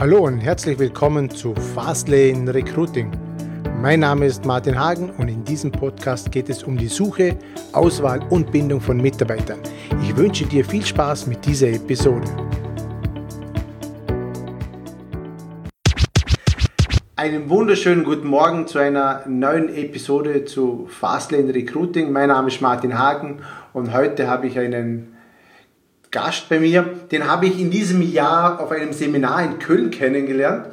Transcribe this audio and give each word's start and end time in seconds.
Hallo 0.00 0.20
und 0.20 0.40
herzlich 0.40 0.78
willkommen 0.78 1.28
zu 1.28 1.54
Fastlane 1.54 2.54
Recruiting. 2.54 3.10
Mein 3.82 4.00
Name 4.00 4.24
ist 4.24 4.46
Martin 4.46 4.80
Hagen 4.80 5.10
und 5.18 5.28
in 5.28 5.44
diesem 5.44 5.70
Podcast 5.70 6.32
geht 6.32 6.48
es 6.48 6.62
um 6.62 6.78
die 6.78 6.86
Suche, 6.86 7.36
Auswahl 7.74 8.20
und 8.30 8.50
Bindung 8.50 8.80
von 8.80 8.96
Mitarbeitern. 8.96 9.58
Ich 10.02 10.16
wünsche 10.16 10.46
dir 10.46 10.64
viel 10.64 10.86
Spaß 10.86 11.26
mit 11.26 11.44
dieser 11.44 11.68
Episode. 11.68 12.26
Einen 17.16 17.50
wunderschönen 17.50 18.04
guten 18.04 18.26
Morgen 18.26 18.66
zu 18.66 18.78
einer 18.78 19.22
neuen 19.28 19.68
Episode 19.68 20.46
zu 20.46 20.86
Fastlane 20.88 21.54
Recruiting. 21.54 22.10
Mein 22.10 22.30
Name 22.30 22.48
ist 22.48 22.62
Martin 22.62 22.98
Hagen 22.98 23.40
und 23.74 23.92
heute 23.92 24.28
habe 24.28 24.46
ich 24.46 24.58
einen 24.58 25.09
Gast 26.10 26.48
bei 26.48 26.58
mir. 26.58 26.84
Den 27.10 27.28
habe 27.28 27.46
ich 27.46 27.60
in 27.60 27.70
diesem 27.70 28.02
Jahr 28.02 28.60
auf 28.60 28.70
einem 28.70 28.92
Seminar 28.92 29.44
in 29.44 29.58
Köln 29.58 29.90
kennengelernt. 29.90 30.66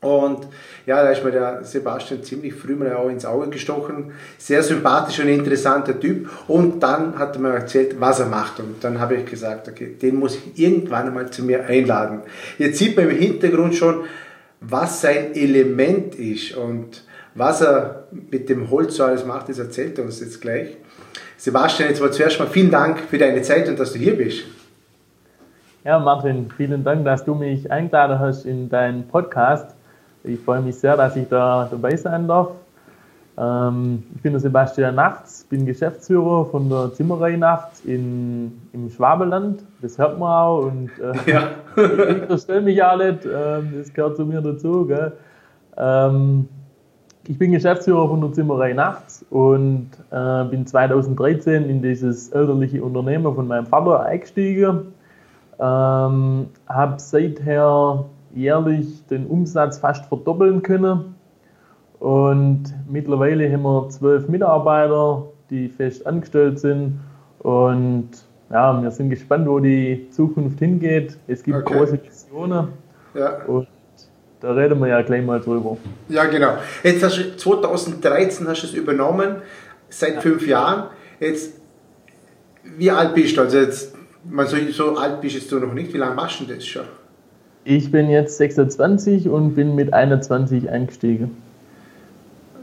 Und 0.00 0.46
ja, 0.86 1.02
da 1.02 1.10
ist 1.10 1.24
mir 1.24 1.32
der 1.32 1.64
Sebastian 1.64 2.22
ziemlich 2.22 2.54
früh 2.54 2.76
mal 2.76 2.94
auch 2.94 3.08
ins 3.08 3.24
Auge 3.24 3.50
gestochen. 3.50 4.12
Sehr 4.38 4.62
sympathischer 4.62 5.24
und 5.24 5.30
interessanter 5.30 5.98
Typ. 5.98 6.28
Und 6.46 6.80
dann 6.80 7.18
hat 7.18 7.36
er 7.36 7.42
mir 7.42 7.54
erzählt, 7.54 7.96
was 7.98 8.20
er 8.20 8.26
macht. 8.26 8.60
Und 8.60 8.82
dann 8.82 9.00
habe 9.00 9.16
ich 9.16 9.26
gesagt, 9.26 9.68
okay, 9.68 9.96
den 10.00 10.16
muss 10.16 10.36
ich 10.36 10.58
irgendwann 10.60 11.08
einmal 11.08 11.30
zu 11.30 11.42
mir 11.44 11.64
einladen. 11.64 12.20
Jetzt 12.58 12.78
sieht 12.78 12.96
man 12.96 13.08
im 13.08 13.16
Hintergrund 13.16 13.74
schon, 13.74 14.04
was 14.60 15.00
sein 15.00 15.34
Element 15.34 16.14
ist 16.14 16.56
und 16.56 17.02
was 17.34 17.60
er 17.60 18.08
mit 18.30 18.48
dem 18.48 18.70
Holz 18.70 18.96
so 18.96 19.04
alles 19.04 19.24
macht, 19.24 19.48
das 19.48 19.58
erzählt 19.58 19.98
er 19.98 20.04
uns 20.04 20.20
jetzt 20.20 20.40
gleich. 20.40 20.76
Sebastian, 21.38 21.90
jetzt 21.90 22.00
mal 22.00 22.12
zuerst 22.12 22.38
mal 22.38 22.46
vielen 22.46 22.70
Dank 22.70 23.00
für 23.00 23.18
deine 23.18 23.42
Zeit 23.42 23.68
und 23.68 23.78
dass 23.78 23.92
du 23.92 23.98
hier 23.98 24.16
bist. 24.16 24.44
Ja, 25.84 25.98
Martin, 25.98 26.50
vielen 26.56 26.82
Dank, 26.82 27.04
dass 27.04 27.24
du 27.24 27.34
mich 27.34 27.70
eingeladen 27.70 28.18
hast 28.18 28.44
in 28.46 28.68
deinen 28.68 29.06
Podcast. 29.06 29.74
Ich 30.24 30.40
freue 30.40 30.60
mich 30.60 30.76
sehr, 30.76 30.96
dass 30.96 31.14
ich 31.14 31.28
da 31.28 31.68
dabei 31.70 31.96
sein 31.96 32.26
darf. 32.26 32.48
Ähm, 33.38 34.02
ich 34.14 34.22
bin 34.22 34.32
der 34.32 34.40
Sebastian 34.40 34.94
Nachts, 34.94 35.44
bin 35.44 35.66
Geschäftsführer 35.66 36.46
von 36.46 36.70
der 36.70 36.92
Zimmerei 36.94 37.36
Nachts 37.36 37.84
in, 37.84 38.60
im 38.72 38.90
Schwabeland. 38.90 39.62
Das 39.82 39.98
hört 39.98 40.18
man 40.18 40.28
auch 40.28 40.62
und 40.64 40.90
äh, 40.98 41.30
ja. 41.30 41.50
ich 41.76 42.24
verstelle 42.24 42.62
mich 42.62 42.82
auch 42.82 42.96
nicht, 42.96 43.26
äh, 43.26 43.60
das 43.76 43.92
gehört 43.92 44.16
zu 44.16 44.24
mir 44.24 44.40
dazu. 44.40 44.86
Gell? 44.86 45.12
Ähm, 45.76 46.48
ich 47.28 47.38
bin 47.38 47.52
Geschäftsführer 47.52 48.08
von 48.08 48.20
der 48.20 48.32
Zimmerei 48.32 48.72
Nachts 48.72 49.24
und 49.30 49.90
äh, 50.10 50.44
bin 50.44 50.66
2013 50.66 51.68
in 51.68 51.82
dieses 51.82 52.30
elterliche 52.30 52.82
Unternehmen 52.82 53.34
von 53.34 53.46
meinem 53.46 53.66
Vater 53.66 54.04
eingestiegen 54.04 54.92
ähm, 55.58 56.48
habe 56.68 56.94
seither 56.98 58.04
jährlich 58.34 59.06
den 59.06 59.26
Umsatz 59.26 59.78
fast 59.78 60.06
verdoppeln 60.06 60.62
können. 60.62 61.14
Und 61.98 62.64
mittlerweile 62.88 63.50
haben 63.50 63.62
wir 63.62 63.88
zwölf 63.88 64.28
Mitarbeiter, 64.28 65.24
die 65.48 65.68
fest 65.68 66.06
angestellt 66.06 66.58
sind. 66.58 67.00
Und 67.38 68.10
ja, 68.50 68.80
wir 68.80 68.90
sind 68.90 69.10
gespannt, 69.10 69.48
wo 69.48 69.58
die 69.58 70.08
Zukunft 70.10 70.58
hingeht. 70.58 71.18
Es 71.26 71.42
gibt 71.42 71.56
okay. 71.56 71.74
große 71.74 72.00
Visionen. 72.04 72.68
Ja. 73.14 73.44
Und 73.46 73.66
da 74.46 74.52
reden 74.52 74.78
wir 74.80 74.88
ja 74.88 75.02
gleich 75.02 75.24
mal 75.24 75.40
drüber. 75.40 75.76
Ja, 76.08 76.24
genau. 76.26 76.58
Jetzt 76.84 77.02
hast 77.02 77.18
du 77.18 77.36
2013 77.36 78.46
hast 78.46 78.62
du 78.62 78.66
es 78.68 78.74
übernommen, 78.74 79.36
seit 79.88 80.22
fünf 80.22 80.46
Jahren. 80.46 80.84
Jetzt, 81.18 81.54
wie 82.62 82.90
alt 82.90 83.14
bist 83.14 83.36
du? 83.36 83.40
Also 83.40 83.58
jetzt 83.58 83.96
man 84.30 84.46
so, 84.46 84.56
so 84.70 84.96
alt 84.96 85.20
bist 85.20 85.50
du 85.50 85.58
noch 85.58 85.74
nicht. 85.74 85.92
Wie 85.92 85.98
lange 85.98 86.14
machst 86.14 86.40
du 86.40 86.44
das 86.44 86.64
schon? 86.64 86.84
Ich 87.64 87.90
bin 87.90 88.08
jetzt 88.08 88.36
26 88.38 89.28
und 89.28 89.54
bin 89.54 89.74
mit 89.74 89.92
21 89.92 90.70
eingestiegen. 90.70 91.36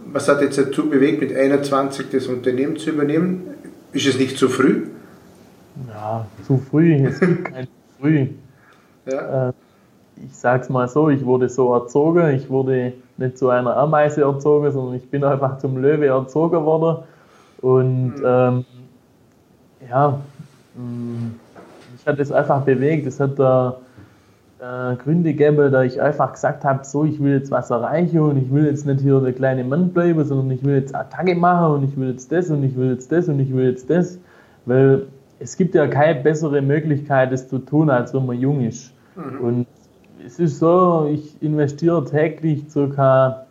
Was 0.06 0.30
hat 0.30 0.42
jetzt 0.42 0.58
dazu 0.58 0.90
bewegt, 0.90 1.22
mit 1.22 1.36
21 1.36 2.08
das 2.12 2.28
Unternehmen 2.28 2.78
zu 2.78 2.92
übernehmen? 2.92 3.44
Ist 3.92 4.08
es 4.08 4.18
nicht 4.18 4.38
zu 4.38 4.48
früh? 4.48 4.84
Ja, 5.90 6.28
zu 6.48 6.62
früh. 6.70 7.06
Es 7.06 7.20
gibt 7.20 7.46
kein 7.52 7.66
zu 7.66 7.72
früh. 8.00 8.28
Ja. 9.06 9.50
Äh, 9.50 9.54
ich 10.16 10.36
sag's 10.36 10.70
mal 10.70 10.88
so, 10.88 11.10
ich 11.10 11.26
wurde 11.26 11.50
so 11.50 11.74
erzogen. 11.74 12.30
Ich 12.36 12.50
wurde 12.50 12.94
nicht 13.18 13.38
zu 13.38 13.50
einer 13.50 13.76
Ameise 13.76 14.22
erzogen, 14.22 14.72
sondern 14.72 14.96
ich 14.96 15.10
bin 15.10 15.24
einfach 15.24 15.58
zum 15.58 15.78
Löwe 15.78 16.08
erzogen 16.08 16.64
worden. 16.66 17.04
Und 17.62 18.16
mhm. 18.18 18.26
ähm, 18.26 18.66
ja, 19.90 20.20
mm, 20.76 21.36
mich 21.94 22.08
hat 22.08 22.20
das 22.20 22.32
einfach 22.32 22.62
bewegt. 22.62 23.08
Es 23.08 23.20
hat 23.20 23.38
da 23.38 23.78
äh, 24.60 24.96
Gründe 24.96 25.34
gegeben, 25.34 25.72
da 25.72 25.84
ich 25.84 26.02
einfach 26.02 26.34
gesagt 26.34 26.64
habe, 26.64 26.86
so, 26.86 27.04
ich 27.04 27.22
will 27.22 27.34
jetzt 27.34 27.52
was 27.52 27.70
erreichen 27.70 28.20
und 28.20 28.38
ich 28.38 28.52
will 28.52 28.66
jetzt 28.66 28.86
nicht 28.86 29.02
hier 29.02 29.20
der 29.20 29.34
kleine 29.34 29.64
Mann 29.64 29.90
bleiben, 29.90 30.24
sondern 30.24 30.52
ich 30.52 30.64
will 30.64 30.76
jetzt 30.76 30.96
Attacke 30.96 31.36
machen 31.36 31.74
und 31.74 31.84
ich 31.84 31.98
will 31.98 32.12
jetzt 32.12 32.32
das 32.32 32.50
und 32.50 32.64
ich 32.64 32.76
will 32.76 32.92
jetzt 32.92 33.12
das 33.12 33.28
und 33.28 33.40
ich 33.40 33.54
will 33.54 33.70
jetzt 33.70 33.90
das. 33.90 34.18
Weil 34.66 35.08
es 35.40 35.58
gibt 35.58 35.76
ja 35.76 35.88
keine 35.88 36.22
bessere 36.22 36.62
Möglichkeit, 36.62 37.32
das 37.32 37.48
zu 37.50 37.60
tun, 37.60 37.90
als 37.90 38.14
wenn 38.14 38.26
man 38.26 38.40
jung 38.40 38.62
ist. 38.62 38.94
Mhm. 39.16 39.46
Und 39.46 39.68
es 40.26 40.40
ist 40.40 40.60
so, 40.60 41.10
ich 41.12 41.42
investiere 41.42 42.04
täglich 42.06 42.66
ca. 42.74 43.46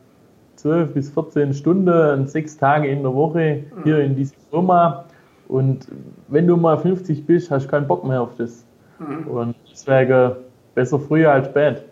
12 0.56 0.94
bis 0.94 1.10
14 1.10 1.54
Stunden, 1.54 2.26
sechs 2.28 2.56
Tage 2.56 2.88
in 2.88 3.02
der 3.02 3.12
Woche 3.14 3.64
hier 3.82 3.96
mhm. 3.96 4.02
in 4.02 4.16
diese 4.16 4.34
Firma. 4.50 5.06
Und 5.48 5.88
wenn 6.28 6.46
du 6.46 6.56
mal 6.56 6.78
50 6.78 7.26
bist, 7.26 7.50
hast 7.50 7.64
du 7.64 7.70
keinen 7.70 7.88
Bock 7.88 8.04
mehr 8.04 8.20
auf 8.20 8.36
das. 8.36 8.64
Mhm. 8.98 9.26
Und 9.26 9.54
deswegen 9.70 10.36
besser 10.74 11.00
früher 11.00 11.32
als 11.32 11.48
spät. 11.48 11.82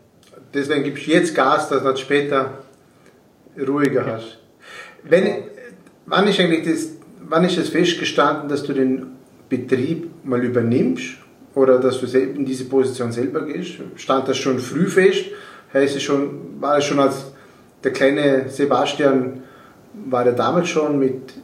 Deswegen 0.54 0.84
gibst 0.84 1.06
du 1.06 1.10
jetzt 1.10 1.34
Gas, 1.34 1.68
dass 1.68 1.82
du 1.82 1.96
später 1.96 2.50
ruhiger 3.58 4.06
ja. 4.06 4.14
hast. 4.14 4.38
Wenn, 5.02 5.44
wann, 6.06 6.28
ist 6.28 6.38
eigentlich 6.38 6.64
das, 6.64 6.96
wann 7.28 7.44
ist 7.44 7.58
es 7.58 7.70
festgestanden, 7.70 8.48
dass 8.48 8.62
du 8.62 8.72
den 8.72 9.06
Betrieb 9.48 10.10
mal 10.24 10.44
übernimmst 10.44 11.16
oder 11.54 11.78
dass 11.78 12.00
du 12.00 12.06
in 12.18 12.44
diese 12.44 12.64
Position 12.64 13.12
selber 13.12 13.42
gehst? 13.42 13.74
Stand 13.96 14.28
das 14.28 14.36
schon 14.36 14.58
früh 14.58 14.86
fest? 14.86 15.26
Heißt 15.72 15.96
es 15.96 16.02
schon, 16.02 16.60
war 16.60 16.78
es 16.78 16.84
schon 16.84 16.98
als 17.00 17.32
der 17.82 17.92
kleine 17.92 18.48
Sebastian, 18.48 19.42
war 20.06 20.24
der 20.24 20.34
damals 20.34 20.68
schon 20.68 20.98
mit 20.98 21.34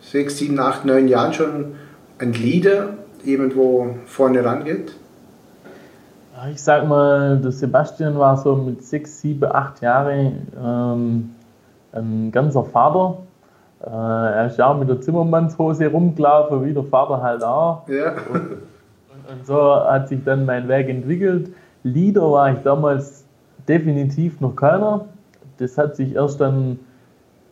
sechs, 0.00 0.38
sieben, 0.38 0.58
acht, 0.58 0.84
neun 0.84 1.08
Jahren 1.08 1.32
schon 1.32 1.74
ein 2.18 2.32
Leader 2.32 2.90
irgendwo 3.24 3.96
vorne 4.06 4.44
rangeht? 4.44 4.92
Ich 6.50 6.62
sag 6.62 6.88
mal, 6.88 7.38
der 7.38 7.52
Sebastian 7.52 8.18
war 8.18 8.36
so 8.38 8.56
mit 8.56 8.82
sechs, 8.82 9.20
sieben, 9.20 9.44
acht 9.44 9.82
Jahren 9.82 10.48
ähm, 10.58 11.34
ein 11.92 12.32
ganzer 12.32 12.64
Vater. 12.64 13.18
Äh, 13.82 13.90
er 13.90 14.46
ist 14.46 14.56
ja 14.58 14.66
auch 14.66 14.78
mit 14.78 14.88
der 14.88 15.00
Zimmermannshose 15.02 15.88
rumgelaufen, 15.88 16.64
wie 16.64 16.72
der 16.72 16.84
Vater 16.84 17.20
halt 17.20 17.44
auch. 17.44 17.86
Ja. 17.88 18.14
Und, 18.32 18.69
und, 19.32 19.46
so 19.46 19.74
hat 19.74 20.08
sich 20.08 20.22
dann 20.24 20.44
mein 20.44 20.68
Weg 20.68 20.88
entwickelt. 20.88 21.50
Leader 21.82 22.30
war 22.32 22.52
ich 22.52 22.58
damals 22.60 23.24
definitiv 23.68 24.40
noch 24.40 24.56
keiner. 24.56 25.06
Das 25.58 25.78
hat 25.78 25.96
sich 25.96 26.14
erst 26.14 26.40
dann 26.40 26.78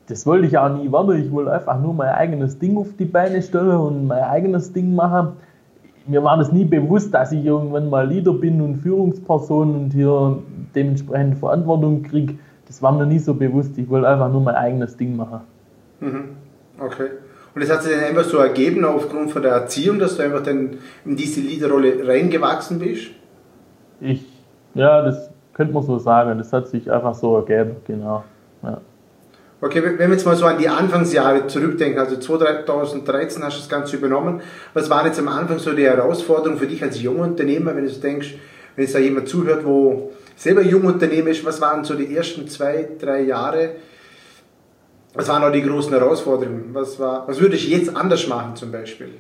das 0.09 0.25
wollte 0.25 0.47
ich 0.47 0.56
auch 0.56 0.71
nie 0.71 0.91
werden. 0.91 1.22
Ich 1.22 1.31
wollte 1.31 1.53
einfach 1.53 1.78
nur 1.81 1.93
mein 1.93 2.09
eigenes 2.09 2.59
Ding 2.59 2.78
auf 2.78 2.89
die 2.99 3.05
Beine 3.05 3.43
stellen 3.43 3.77
und 3.77 4.06
mein 4.06 4.22
eigenes 4.22 4.72
Ding 4.72 4.94
machen. 4.94 5.34
Mir 6.06 6.25
war 6.25 6.39
das 6.39 6.50
nie 6.50 6.65
bewusst, 6.65 7.12
dass 7.12 7.33
ich 7.33 7.44
irgendwann 7.44 7.91
mal 7.91 8.09
Leader 8.09 8.33
bin 8.33 8.62
und 8.62 8.77
Führungsperson 8.77 9.75
und 9.75 9.93
hier 9.93 10.39
dementsprechend 10.75 11.37
Verantwortung 11.37 12.03
kriege. 12.03 12.34
Das 12.66 12.81
war 12.81 12.93
mir 12.93 13.05
nie 13.05 13.19
so 13.19 13.34
bewusst. 13.34 13.77
Ich 13.77 13.89
wollte 13.91 14.09
einfach 14.09 14.33
nur 14.33 14.41
mein 14.41 14.55
eigenes 14.55 14.97
Ding 14.97 15.15
machen. 15.15 15.41
Mhm. 16.00 16.28
Okay. 16.81 17.10
Und 17.58 17.64
das 17.64 17.76
hat 17.76 17.82
sich 17.82 17.92
dann 17.92 18.04
einfach 18.04 18.22
so 18.22 18.38
ergeben 18.38 18.84
aufgrund 18.84 19.32
von 19.32 19.42
der 19.42 19.50
Erziehung, 19.50 19.98
dass 19.98 20.16
du 20.16 20.22
einfach 20.22 20.44
dann 20.44 20.78
in 21.04 21.16
diese 21.16 21.41
Leaderrolle 21.41 22.06
reingewachsen 22.06 22.78
bist? 22.78 23.09
Ich, 24.00 24.24
ja, 24.74 25.03
das 25.03 25.28
könnte 25.54 25.74
man 25.74 25.83
so 25.83 25.98
sagen. 25.98 26.38
Das 26.38 26.53
hat 26.53 26.68
sich 26.68 26.88
einfach 26.88 27.16
so 27.16 27.34
ergeben, 27.34 27.78
genau. 27.84 28.22
Ja. 28.62 28.80
Okay, 29.60 29.83
wenn 29.83 29.98
wir 29.98 30.10
jetzt 30.10 30.24
mal 30.24 30.36
so 30.36 30.47
an 30.47 30.59
die 30.59 30.68
Anfangsjahre 30.68 31.48
zurückdenken, 31.48 31.98
also 31.98 32.16
2013 32.18 33.42
hast 33.42 33.56
du 33.56 33.60
das 33.62 33.68
Ganze 33.68 33.97
übernommen. 33.97 34.41
Was 34.72 34.88
waren 34.88 35.06
jetzt 35.06 35.18
am 35.18 35.27
Anfang 35.27 35.59
so 35.59 35.72
die 35.72 35.83
Herausforderungen 35.83 36.60
für 36.60 36.68
dich 36.68 36.80
als 36.84 37.03
junger 37.03 37.24
Unternehmer, 37.24 37.74
wenn 37.74 37.88
du 37.88 37.91
denkst, 37.91 38.36
wenn 38.77 38.84
jetzt 38.84 38.94
da 38.94 39.00
jemand 39.00 39.27
zuhört, 39.27 39.65
wo 39.65 40.12
selber 40.36 40.62
jung 40.62 40.84
Unternehmer 40.84 41.30
ist, 41.30 41.44
was 41.44 41.60
waren 41.60 41.83
so 41.83 41.94
die 41.94 42.15
ersten 42.15 42.47
zwei, 42.47 42.88
drei 43.00 43.22
Jahre? 43.22 43.71
Was 45.15 45.28
waren 45.28 45.43
auch 45.43 45.53
die 45.53 45.63
großen 45.63 45.93
Herausforderungen? 45.93 46.71
Was, 46.72 46.99
war, 46.99 47.27
was 47.27 47.41
würde 47.41 47.57
ich 47.57 47.69
jetzt 47.69 47.95
anders 47.97 48.27
machen 48.28 48.57
zum 48.57 48.71
Beispiel? 48.71 49.15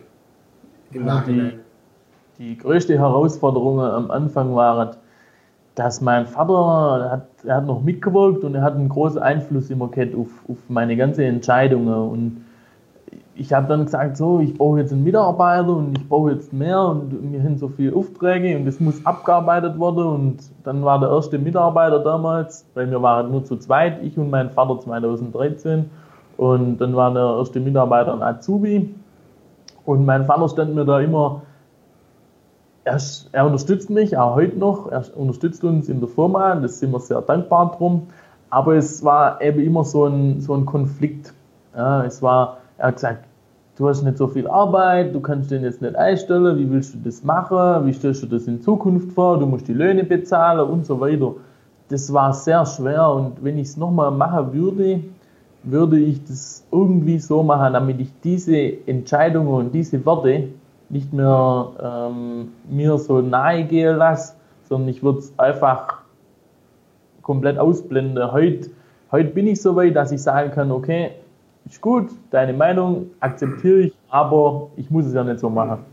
Im 0.92 1.04
Nachhinein? 1.04 1.60
Die, 2.38 2.50
die 2.50 2.58
größte 2.58 2.98
Herausforderung 2.98 3.80
am 3.80 4.10
Anfang 4.10 4.54
waren, 4.54 4.96
dass 5.74 6.00
mein 6.00 6.26
Vater, 6.26 7.10
hat, 7.10 7.28
er 7.44 7.56
hat 7.56 7.66
noch 7.66 7.82
mitgewirkt 7.82 8.44
und 8.44 8.54
er 8.54 8.62
hat 8.62 8.74
einen 8.74 8.88
großen 8.88 9.20
Einfluss 9.20 9.70
immer 9.70 9.88
gehabt 9.88 10.14
auf, 10.14 10.28
auf 10.48 10.58
meine 10.68 10.96
ganzen 10.96 11.22
Entscheidungen. 11.22 11.94
Und 11.94 12.44
ich 13.38 13.52
habe 13.52 13.68
dann 13.68 13.84
gesagt, 13.84 14.16
so, 14.16 14.40
ich 14.40 14.58
brauche 14.58 14.80
jetzt 14.80 14.92
einen 14.92 15.04
Mitarbeiter 15.04 15.68
und 15.68 15.96
ich 15.96 16.08
brauche 16.08 16.32
jetzt 16.32 16.52
mehr 16.52 16.80
und 16.80 17.30
mir 17.30 17.40
sind 17.40 17.60
so 17.60 17.68
viele 17.68 17.94
Aufträge 17.94 18.56
und 18.56 18.66
das 18.66 18.80
muss 18.80 19.06
abgearbeitet 19.06 19.78
werden. 19.78 20.04
Und 20.04 20.38
dann 20.64 20.84
war 20.84 20.98
der 20.98 21.10
erste 21.10 21.38
Mitarbeiter 21.38 22.00
damals, 22.00 22.66
weil 22.74 22.90
wir 22.90 23.00
waren 23.00 23.30
nur 23.30 23.44
zu 23.44 23.56
zweit, 23.56 24.02
ich 24.02 24.18
und 24.18 24.30
mein 24.30 24.50
Vater 24.50 24.80
2013. 24.80 25.88
Und 26.36 26.78
dann 26.78 26.96
war 26.96 27.14
der 27.14 27.36
erste 27.38 27.60
Mitarbeiter 27.60 28.12
ein 28.12 28.22
Azubi. 28.22 28.92
Und 29.84 30.04
mein 30.04 30.24
Vater 30.24 30.48
stand 30.48 30.74
mir 30.74 30.84
da 30.84 30.98
immer, 30.98 31.42
er, 32.82 32.98
er 33.30 33.46
unterstützt 33.46 33.88
mich 33.88 34.18
auch 34.18 34.34
heute 34.34 34.58
noch, 34.58 34.90
er 34.90 35.04
unterstützt 35.16 35.62
uns 35.62 35.88
in 35.88 36.00
der 36.00 36.08
Firma, 36.08 36.56
das 36.56 36.80
sind 36.80 36.90
wir 36.90 37.00
sehr 37.00 37.20
dankbar 37.22 37.76
drum. 37.76 38.08
Aber 38.50 38.74
es 38.74 39.04
war 39.04 39.40
eben 39.40 39.60
immer 39.60 39.84
so 39.84 40.06
ein, 40.06 40.40
so 40.40 40.54
ein 40.54 40.66
Konflikt. 40.66 41.32
Ja, 41.76 42.04
es 42.04 42.20
war, 42.20 42.58
er 42.78 42.88
hat 42.88 42.94
gesagt, 42.94 43.27
du 43.78 43.88
hast 43.88 44.02
nicht 44.02 44.18
so 44.18 44.26
viel 44.26 44.48
Arbeit, 44.48 45.14
du 45.14 45.20
kannst 45.20 45.52
den 45.52 45.62
jetzt 45.62 45.80
nicht 45.80 45.94
einstellen, 45.94 46.58
wie 46.58 46.68
willst 46.70 46.94
du 46.94 46.98
das 46.98 47.22
machen, 47.22 47.86
wie 47.86 47.92
stellst 47.92 48.24
du 48.24 48.26
das 48.26 48.48
in 48.48 48.60
Zukunft 48.60 49.12
vor, 49.12 49.38
du 49.38 49.46
musst 49.46 49.68
die 49.68 49.72
Löhne 49.72 50.02
bezahlen 50.02 50.68
und 50.68 50.84
so 50.84 50.98
weiter. 51.00 51.34
Das 51.88 52.12
war 52.12 52.32
sehr 52.34 52.66
schwer 52.66 53.08
und 53.08 53.42
wenn 53.42 53.56
ich 53.56 53.68
es 53.68 53.76
nochmal 53.76 54.10
machen 54.10 54.52
würde, 54.52 55.00
würde 55.62 55.98
ich 55.98 56.22
das 56.24 56.64
irgendwie 56.72 57.18
so 57.20 57.42
machen, 57.42 57.72
damit 57.72 58.00
ich 58.00 58.10
diese 58.22 58.86
Entscheidungen 58.86 59.48
und 59.48 59.72
diese 59.72 60.04
Werte 60.04 60.48
nicht 60.88 61.12
mehr 61.12 61.68
ähm, 61.80 62.48
mir 62.68 62.98
so 62.98 63.20
nahe 63.20 63.64
gehen 63.64 63.96
lasse, 63.96 64.34
sondern 64.68 64.88
ich 64.88 65.02
würde 65.04 65.20
es 65.20 65.32
einfach 65.38 65.98
komplett 67.22 67.58
ausblenden. 67.58 68.32
Heute, 68.32 68.70
heute 69.12 69.30
bin 69.30 69.46
ich 69.46 69.62
so 69.62 69.76
weit, 69.76 69.94
dass 69.94 70.10
ich 70.10 70.22
sagen 70.22 70.50
kann, 70.50 70.72
okay, 70.72 71.12
ist 71.70 71.80
gut, 71.80 72.10
deine 72.30 72.52
Meinung 72.52 73.10
akzeptiere 73.20 73.80
ich, 73.80 73.94
aber 74.08 74.70
ich 74.76 74.90
muss 74.90 75.06
es 75.06 75.14
ja 75.14 75.24
nicht 75.24 75.40
so 75.40 75.50
machen. 75.50 75.84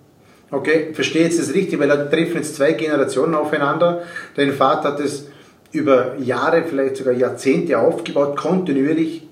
Okay, 0.51 0.93
verstehe 0.93 1.23
jetzt 1.23 1.39
das 1.39 1.53
richtig, 1.53 1.79
weil 1.79 1.87
da 1.87 2.05
treffen 2.05 2.35
jetzt 2.35 2.55
zwei 2.55 2.73
Generationen 2.73 3.35
aufeinander. 3.35 4.01
Dein 4.35 4.51
Vater 4.51 4.93
hat 4.93 4.99
es 4.99 5.29
über 5.71 6.17
Jahre, 6.17 6.63
vielleicht 6.63 6.97
sogar 6.97 7.13
Jahrzehnte 7.13 7.77
aufgebaut, 7.77 8.37
kontinuierlich 8.37 9.27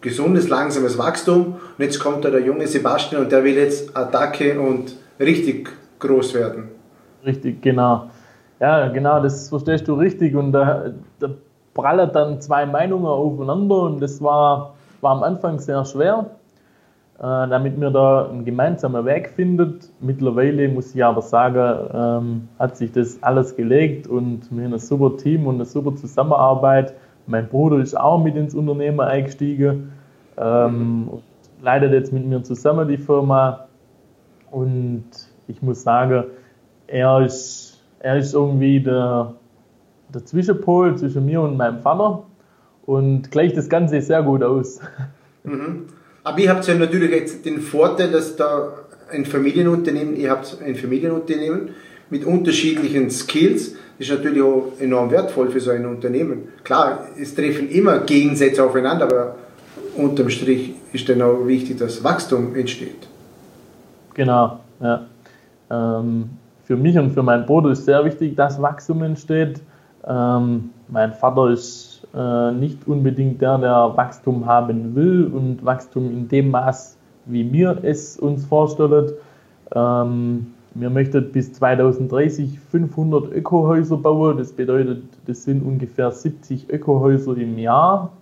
gesundes, 0.00 0.48
langsames 0.48 0.98
Wachstum. 0.98 1.54
Und 1.78 1.84
jetzt 1.84 2.00
kommt 2.00 2.24
da 2.24 2.30
der 2.30 2.40
junge 2.40 2.66
Sebastian 2.66 3.22
und 3.22 3.32
der 3.32 3.44
will 3.44 3.54
jetzt 3.54 3.96
Attacke 3.96 4.60
und 4.60 4.96
richtig 5.20 5.70
groß 5.98 6.34
werden. 6.34 6.68
Richtig, 7.24 7.62
genau. 7.62 8.10
Ja, 8.60 8.88
genau, 8.88 9.22
das 9.22 9.48
verstehst 9.48 9.86
du 9.88 9.94
richtig. 9.94 10.34
Und 10.34 10.52
da, 10.52 10.92
da 11.18 11.30
prallen 11.74 12.10
dann 12.12 12.40
zwei 12.40 12.66
Meinungen 12.66 13.06
aufeinander 13.06 13.82
und 13.82 14.00
das 14.00 14.22
war 14.22 14.74
war 15.04 15.12
am 15.12 15.22
Anfang 15.22 15.60
sehr 15.60 15.84
schwer, 15.84 16.26
äh, 17.18 17.22
damit 17.22 17.80
wir 17.80 17.90
da 17.90 18.28
einen 18.28 18.44
gemeinsamen 18.44 19.04
Weg 19.04 19.28
findet. 19.28 19.88
Mittlerweile 20.00 20.68
muss 20.68 20.92
ich 20.92 21.04
aber 21.04 21.22
sagen, 21.22 21.88
ähm, 21.94 22.48
hat 22.58 22.76
sich 22.76 22.90
das 22.90 23.22
alles 23.22 23.54
gelegt 23.54 24.08
und 24.08 24.50
wir 24.50 24.64
haben 24.64 24.72
ein 24.72 24.80
super 24.80 25.16
Team 25.16 25.46
und 25.46 25.54
eine 25.54 25.64
super 25.64 25.94
Zusammenarbeit. 25.94 26.94
Mein 27.28 27.48
Bruder 27.48 27.78
ist 27.78 27.96
auch 27.96 28.20
mit 28.22 28.34
ins 28.34 28.56
Unternehmen 28.56 29.00
eingestiegen 29.00 29.92
ähm, 30.36 31.10
leitet 31.62 31.92
jetzt 31.92 32.12
mit 32.12 32.26
mir 32.26 32.42
zusammen 32.42 32.88
die 32.88 32.98
Firma. 32.98 33.66
Und 34.50 35.04
ich 35.48 35.62
muss 35.62 35.82
sagen, 35.82 36.24
er 36.86 37.24
ist, 37.24 37.82
er 38.00 38.18
ist 38.18 38.34
irgendwie 38.34 38.80
der, 38.80 39.34
der 40.12 40.24
Zwischenpol 40.24 40.96
zwischen 40.96 41.24
mir 41.24 41.40
und 41.40 41.56
meinem 41.56 41.80
Vater 41.80 42.24
und 42.86 43.30
gleicht 43.30 43.56
das 43.56 43.68
Ganze 43.68 44.00
sehr 44.00 44.22
gut 44.22 44.42
aus. 44.42 44.80
Mhm. 45.44 45.84
Aber 46.22 46.38
ihr 46.38 46.50
habt 46.50 46.66
ja 46.66 46.74
natürlich 46.74 47.10
jetzt 47.10 47.44
den 47.44 47.60
Vorteil, 47.60 48.10
dass 48.10 48.36
da 48.36 48.72
ein 49.10 49.26
Familienunternehmen, 49.26 50.16
ihr 50.16 50.30
habt 50.30 50.58
ein 50.64 50.74
Familienunternehmen 50.74 51.70
mit 52.10 52.24
unterschiedlichen 52.24 53.10
Skills, 53.10 53.74
das 53.98 54.08
ist 54.08 54.16
natürlich 54.16 54.42
auch 54.42 54.72
enorm 54.80 55.10
wertvoll 55.10 55.50
für 55.50 55.60
so 55.60 55.70
ein 55.70 55.86
Unternehmen. 55.86 56.48
Klar, 56.64 57.06
es 57.20 57.34
treffen 57.34 57.68
immer 57.68 58.00
Gegensätze 58.00 58.64
aufeinander, 58.64 59.04
aber 59.04 59.34
unterm 59.96 60.30
Strich 60.30 60.74
ist 60.92 61.08
dann 61.08 61.22
auch 61.22 61.46
wichtig, 61.46 61.78
dass 61.78 62.02
Wachstum 62.02 62.56
entsteht. 62.56 63.06
Genau, 64.14 64.60
ja. 64.80 65.06
Ähm, 65.70 66.30
für 66.64 66.76
mich 66.76 66.96
und 66.98 67.12
für 67.12 67.22
meinen 67.22 67.46
Bruder 67.46 67.70
ist 67.70 67.84
sehr 67.84 68.04
wichtig, 68.04 68.34
dass 68.34 68.60
Wachstum 68.60 69.02
entsteht. 69.02 69.60
Ähm, 70.06 70.70
mein 70.88 71.12
Vater 71.12 71.50
ist 71.50 71.93
äh, 72.14 72.52
nicht 72.52 72.86
unbedingt 72.86 73.40
der, 73.42 73.58
der 73.58 73.92
Wachstum 73.96 74.46
haben 74.46 74.94
will 74.94 75.26
und 75.26 75.64
Wachstum 75.64 76.10
in 76.10 76.28
dem 76.28 76.50
Maß, 76.50 76.96
wie 77.26 77.52
wir 77.52 77.78
es 77.82 78.18
uns 78.18 78.44
vorstellen. 78.44 79.12
Ähm, 79.74 80.46
wir 80.74 80.90
möchten 80.90 81.30
bis 81.30 81.52
2030 81.52 82.58
500 82.58 83.32
Ökohäuser 83.32 83.96
bauen. 83.96 84.38
Das 84.38 84.52
bedeutet, 84.52 85.04
das 85.26 85.44
sind 85.44 85.64
ungefähr 85.64 86.10
70 86.10 86.70
Ökohäuser 86.70 87.36
im 87.36 87.58
Jahr. 87.58 88.12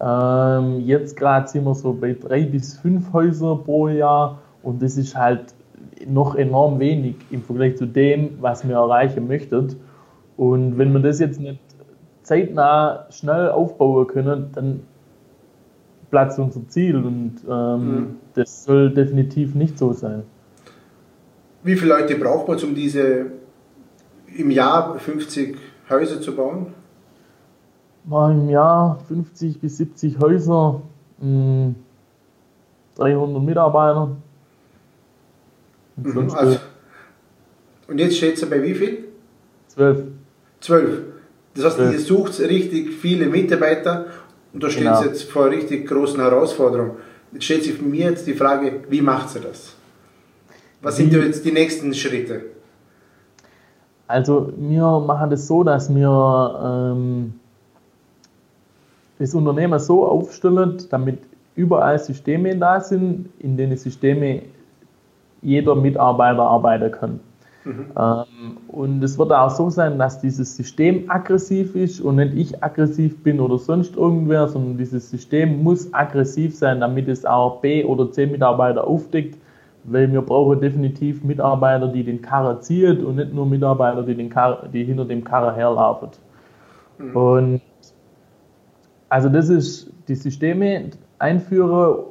Ähm, 0.00 0.80
jetzt 0.80 1.16
gerade 1.16 1.48
sind 1.48 1.64
wir 1.64 1.74
so 1.74 1.92
bei 1.92 2.12
drei 2.12 2.42
bis 2.44 2.76
fünf 2.78 3.12
Häuser 3.12 3.56
pro 3.56 3.88
Jahr 3.88 4.38
und 4.62 4.82
das 4.82 4.96
ist 4.96 5.16
halt 5.16 5.54
noch 6.06 6.34
enorm 6.34 6.78
wenig 6.78 7.16
im 7.30 7.42
Vergleich 7.42 7.76
zu 7.76 7.86
dem, 7.86 8.36
was 8.40 8.66
wir 8.66 8.76
erreichen 8.76 9.26
möchten. 9.26 9.76
Und 10.36 10.76
wenn 10.76 10.92
wir 10.92 11.00
das 11.00 11.18
jetzt 11.18 11.40
nicht 11.40 11.60
zeitnah 12.26 13.06
schnell 13.10 13.50
aufbauen 13.50 14.06
können, 14.08 14.50
dann 14.52 14.80
platzt 16.10 16.38
unser 16.38 16.68
Ziel 16.68 16.96
und 16.96 17.36
ähm, 17.48 17.78
mhm. 17.78 18.16
das 18.34 18.64
soll 18.64 18.90
definitiv 18.90 19.54
nicht 19.54 19.78
so 19.78 19.92
sein. 19.92 20.24
Wie 21.62 21.76
viele 21.76 21.98
Leute 21.98 22.16
braucht 22.16 22.48
man, 22.48 22.58
um 22.62 22.74
diese 22.74 23.26
im 24.36 24.50
Jahr 24.50 24.98
50 24.98 25.56
Häuser 25.88 26.20
zu 26.20 26.34
bauen? 26.34 26.66
Mal 28.04 28.32
Im 28.32 28.48
Jahr 28.48 28.98
50 29.08 29.60
bis 29.60 29.78
70 29.78 30.18
Häuser, 30.20 30.82
mh, 31.20 31.74
300 32.96 33.42
Mitarbeiter. 33.42 34.16
Und, 35.96 36.14
mhm, 36.14 36.30
also, 36.30 36.58
und 37.88 37.98
jetzt 37.98 38.16
steht 38.16 38.34
es 38.34 38.48
bei 38.48 38.62
wie 38.62 38.74
viel? 38.74 39.04
Zwölf. 39.68 40.02
Zwölf. 40.60 41.15
Das 41.56 41.78
heißt, 41.78 41.92
ihr 41.92 42.00
sucht 42.00 42.38
richtig 42.40 42.92
viele 42.92 43.26
Mitarbeiter 43.26 44.06
und 44.52 44.62
da 44.62 44.70
steht 44.70 44.84
genau. 44.84 45.02
jetzt 45.02 45.30
vor 45.30 45.50
richtig 45.50 45.88
großen 45.88 46.20
Herausforderungen. 46.20 46.92
Jetzt 47.32 47.44
stellt 47.44 47.64
sich 47.64 47.80
mir 47.80 48.10
jetzt 48.10 48.26
die 48.26 48.34
Frage, 48.34 48.84
wie 48.88 49.00
macht 49.00 49.34
ihr 49.34 49.42
das? 49.42 49.74
Was 50.82 50.98
wie? 50.98 51.02
sind 51.02 51.12
jetzt 51.12 51.44
die 51.44 51.52
nächsten 51.52 51.92
Schritte? 51.94 52.42
Also 54.06 54.52
wir 54.56 55.00
machen 55.00 55.30
das 55.30 55.46
so, 55.46 55.64
dass 55.64 55.92
wir 55.92 56.92
ähm, 56.94 57.34
das 59.18 59.34
Unternehmen 59.34 59.78
so 59.78 60.06
aufstellen, 60.06 60.76
damit 60.90 61.18
überall 61.56 61.98
Systeme 61.98 62.56
da 62.56 62.80
sind, 62.80 63.30
in 63.38 63.56
denen 63.56 63.76
Systeme 63.76 64.42
jeder 65.42 65.74
Mitarbeiter 65.74 66.42
arbeiten 66.42 66.92
kann. 66.92 67.20
Mhm. 67.66 67.86
Ähm, 67.98 68.56
und 68.68 69.02
es 69.02 69.18
wird 69.18 69.32
auch 69.32 69.50
so 69.50 69.70
sein, 69.70 69.98
dass 69.98 70.20
dieses 70.20 70.56
System 70.56 71.10
aggressiv 71.10 71.74
ist 71.74 72.00
und 72.00 72.16
nicht 72.16 72.34
ich 72.34 72.62
aggressiv 72.62 73.20
bin 73.24 73.40
oder 73.40 73.58
sonst 73.58 73.96
irgendwer, 73.96 74.46
sondern 74.46 74.78
dieses 74.78 75.10
System 75.10 75.64
muss 75.64 75.92
aggressiv 75.92 76.56
sein, 76.56 76.80
damit 76.80 77.08
es 77.08 77.24
auch 77.24 77.60
B- 77.60 77.84
oder 77.84 78.10
C-Mitarbeiter 78.12 78.86
aufdeckt, 78.86 79.36
weil 79.82 80.12
wir 80.12 80.22
brauchen 80.22 80.60
definitiv 80.60 81.24
Mitarbeiter, 81.24 81.88
die 81.88 82.04
den 82.04 82.22
Karren 82.22 82.60
ziehen 82.60 83.04
und 83.04 83.16
nicht 83.16 83.34
nur 83.34 83.46
Mitarbeiter, 83.46 84.04
die, 84.04 84.14
den 84.14 84.30
Karre, 84.30 84.68
die 84.72 84.84
hinter 84.84 85.04
dem 85.04 85.24
Karren 85.24 85.56
herlaufen. 85.56 86.10
Mhm. 86.98 87.16
Und 87.16 87.60
also 89.08 89.28
das 89.28 89.48
ist 89.48 89.90
die 90.06 90.14
Systeme 90.14 90.90
einführen, 91.18 92.04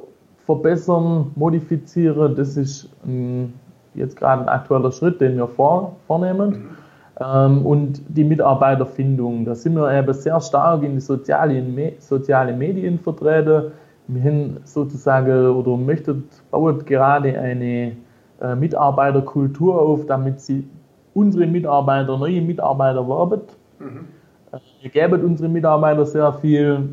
verbessern, 0.44 1.32
modifizieren, 1.34 2.34
das 2.34 2.58
ist 2.58 2.90
ein 3.06 3.54
jetzt 3.96 4.16
gerade 4.16 4.42
ein 4.42 4.48
aktueller 4.48 4.92
Schritt, 4.92 5.20
den 5.20 5.36
wir 5.36 5.48
vor, 5.48 5.96
vornehmen. 6.06 6.50
Mhm. 6.50 6.76
Ähm, 7.18 7.64
und 7.64 8.02
die 8.08 8.24
Mitarbeiterfindung. 8.24 9.44
Da 9.44 9.54
sind 9.54 9.74
wir 9.74 9.90
eben 9.90 10.12
sehr 10.12 10.40
stark 10.40 10.82
in 10.82 10.94
die 10.94 11.00
sozialen, 11.00 11.92
soziale 11.98 12.52
Medien 12.52 12.98
vertreten. 12.98 13.72
Wir 14.08 14.22
haben 14.22 14.56
sozusagen 14.64 15.48
oder 15.48 15.76
möchten, 15.76 16.24
bauen 16.50 16.84
gerade 16.84 17.38
eine 17.38 17.96
äh, 18.40 18.54
Mitarbeiterkultur 18.54 19.80
auf, 19.80 20.06
damit 20.06 20.40
sie 20.40 20.68
unsere 21.14 21.46
Mitarbeiter, 21.46 22.18
neue 22.18 22.42
Mitarbeiter 22.42 23.08
werben. 23.08 23.40
Mhm. 23.78 24.04
Äh, 24.52 24.58
wir 24.82 24.90
geben 24.90 25.24
unsere 25.24 25.48
Mitarbeiter 25.48 26.04
sehr 26.04 26.32
viel. 26.34 26.90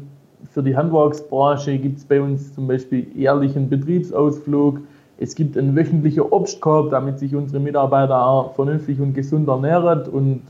Für 0.52 0.64
die 0.64 0.76
Handwerksbranche 0.76 1.78
gibt 1.78 1.98
es 1.98 2.06
bei 2.06 2.22
uns 2.22 2.54
zum 2.54 2.68
Beispiel 2.68 3.08
jährlichen 3.16 3.70
Betriebsausflug 3.70 4.80
es 5.18 5.36
gibt 5.36 5.58
einen 5.58 5.76
wöchentlichen 5.76 6.22
Obstkorb, 6.24 6.90
damit 6.92 7.20
sich 7.20 7.36
unsere 7.36 7.60
Mitarbeiter 7.60 8.26
auch 8.26 8.56
vernünftig 8.56 9.00
und 9.00 9.14
gesund 9.14 9.48
ernähren 9.48 10.04
und 10.08 10.42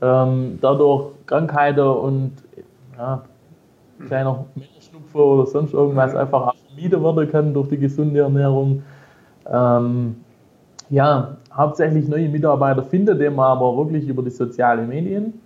ähm, 0.00 0.58
dadurch 0.60 1.10
Krankheiten 1.26 1.80
und 1.80 2.32
ja, 2.96 3.22
kleiner 4.06 4.44
Schnupfer 4.80 5.18
oder 5.18 5.46
sonst 5.46 5.72
irgendwas 5.72 6.14
einfach 6.14 6.48
auch 6.48 6.54
vermieden 6.68 7.02
werden 7.02 7.30
kann 7.30 7.54
durch 7.54 7.68
die 7.68 7.78
gesunde 7.78 8.20
Ernährung. 8.20 8.82
Ähm, 9.50 10.16
ja, 10.90 11.36
hauptsächlich 11.52 12.08
neue 12.08 12.28
Mitarbeiter 12.28 12.82
findet 12.82 13.20
man 13.34 13.46
aber 13.46 13.76
wirklich 13.76 14.08
über 14.08 14.22
die 14.22 14.30
sozialen 14.30 14.88
Medien. 14.88 15.40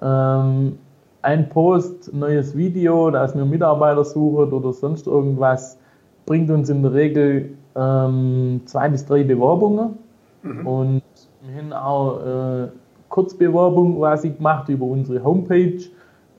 Ähm, 0.00 0.78
ein 1.22 1.48
Post, 1.48 2.12
neues 2.14 2.56
Video, 2.56 3.10
dass 3.10 3.36
wir 3.36 3.44
Mitarbeiter 3.44 4.04
suchen 4.04 4.52
oder 4.52 4.72
sonst 4.72 5.06
irgendwas, 5.06 5.78
bringt 6.24 6.50
uns 6.50 6.70
in 6.70 6.82
der 6.82 6.94
Regel 6.94 7.50
ähm, 7.76 8.60
zwei 8.64 8.88
bis 8.88 9.06
drei 9.06 9.22
Bewerbungen. 9.22 9.98
Mhm. 10.42 10.66
Und 10.66 11.02
wir 11.42 11.62
haben 11.62 11.72
auch 11.72 12.20
äh, 12.20 12.68
Kurzbewerbung 13.08 13.98
quasi 13.98 14.30
gemacht 14.30 14.68
über 14.68 14.86
unsere 14.86 15.22
Homepage. 15.22 15.80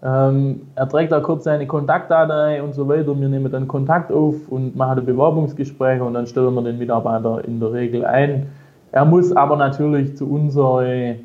Ähm, 0.03 0.61
er 0.75 0.89
trägt 0.89 1.11
da 1.11 1.19
kurz 1.19 1.43
seine 1.43 1.67
Kontaktdaten 1.67 2.63
und 2.63 2.73
so 2.73 2.87
weiter. 2.87 3.19
Wir 3.19 3.29
nehmen 3.29 3.51
dann 3.51 3.67
Kontakt 3.67 4.11
auf 4.11 4.35
und 4.49 4.75
machen 4.75 4.99
ein 4.99 5.05
Bewerbungsgespräch 5.05 6.01
und 6.01 6.15
dann 6.15 6.25
stellen 6.25 6.53
wir 6.55 6.63
den 6.63 6.79
Mitarbeiter 6.79 7.43
in 7.45 7.59
der 7.59 7.71
Regel 7.71 8.05
ein. 8.05 8.47
Er 8.91 9.05
muss 9.05 9.31
aber 9.31 9.55
natürlich 9.57 10.17
zu 10.17 10.29
unserer, 10.29 11.15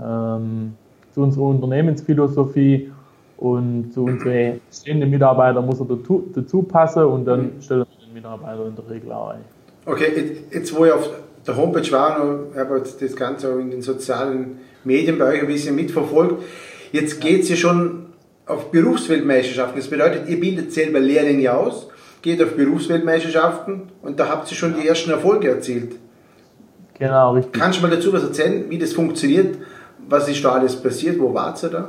ähm, 0.00 0.74
zu 1.12 1.22
unserer 1.22 1.44
Unternehmensphilosophie 1.46 2.92
und 3.38 3.92
zu 3.92 4.04
unseren 4.04 4.60
stehenden 4.70 5.10
Mitarbeitern 5.10 5.66
muss 5.66 5.80
er 5.80 5.86
dazu, 5.86 6.24
dazu 6.34 6.62
passen 6.62 7.04
und 7.04 7.24
dann 7.26 7.52
stellen 7.60 7.80
wir 7.80 7.95
Mitarbeiter 8.16 8.66
in 8.66 8.74
der 8.74 8.88
Regel 8.88 9.12
auch 9.12 9.28
ein. 9.28 9.44
Okay, 9.84 10.38
jetzt 10.50 10.74
wo 10.74 10.84
ich 10.84 10.92
auf 10.92 11.10
der 11.46 11.56
Homepage 11.56 11.90
war 11.92 12.22
und 12.22 12.56
habe 12.56 12.82
das 13.00 13.14
Ganze 13.14 13.52
auch 13.52 13.58
in 13.58 13.70
den 13.70 13.82
sozialen 13.82 14.58
Medien 14.84 15.18
bei 15.18 15.26
euch 15.26 15.40
ein 15.40 15.46
bisschen 15.46 15.76
mitverfolgt, 15.76 16.42
Jetzt 16.92 17.20
geht 17.20 17.42
es 17.42 17.48
ja 17.48 17.56
schon 17.56 18.06
auf 18.46 18.70
Berufsweltmeisterschaften. 18.70 19.78
Das 19.78 19.88
bedeutet, 19.88 20.28
ihr 20.28 20.40
bildet 20.40 20.72
selber 20.72 21.00
Lehrlinge 21.00 21.52
aus, 21.52 21.88
geht 22.22 22.42
auf 22.42 22.54
Berufsweltmeisterschaften 22.54 23.82
und 24.02 24.18
da 24.18 24.28
habt 24.28 24.50
ihr 24.50 24.56
schon 24.56 24.74
die 24.80 24.86
ersten 24.86 25.10
Erfolge 25.10 25.48
erzielt. 25.48 25.96
Genau, 26.98 27.32
richtig. 27.34 27.52
Kannst 27.52 27.78
du 27.78 27.82
mal 27.82 27.90
dazu 27.90 28.12
was 28.12 28.22
erzählen, 28.22 28.64
wie 28.70 28.78
das 28.78 28.92
funktioniert? 28.92 29.58
Was 30.08 30.28
ist 30.28 30.42
da 30.44 30.52
alles 30.52 30.76
passiert? 30.76 31.18
Wo 31.18 31.34
wart 31.34 31.62
ihr 31.62 31.70
da? 31.70 31.88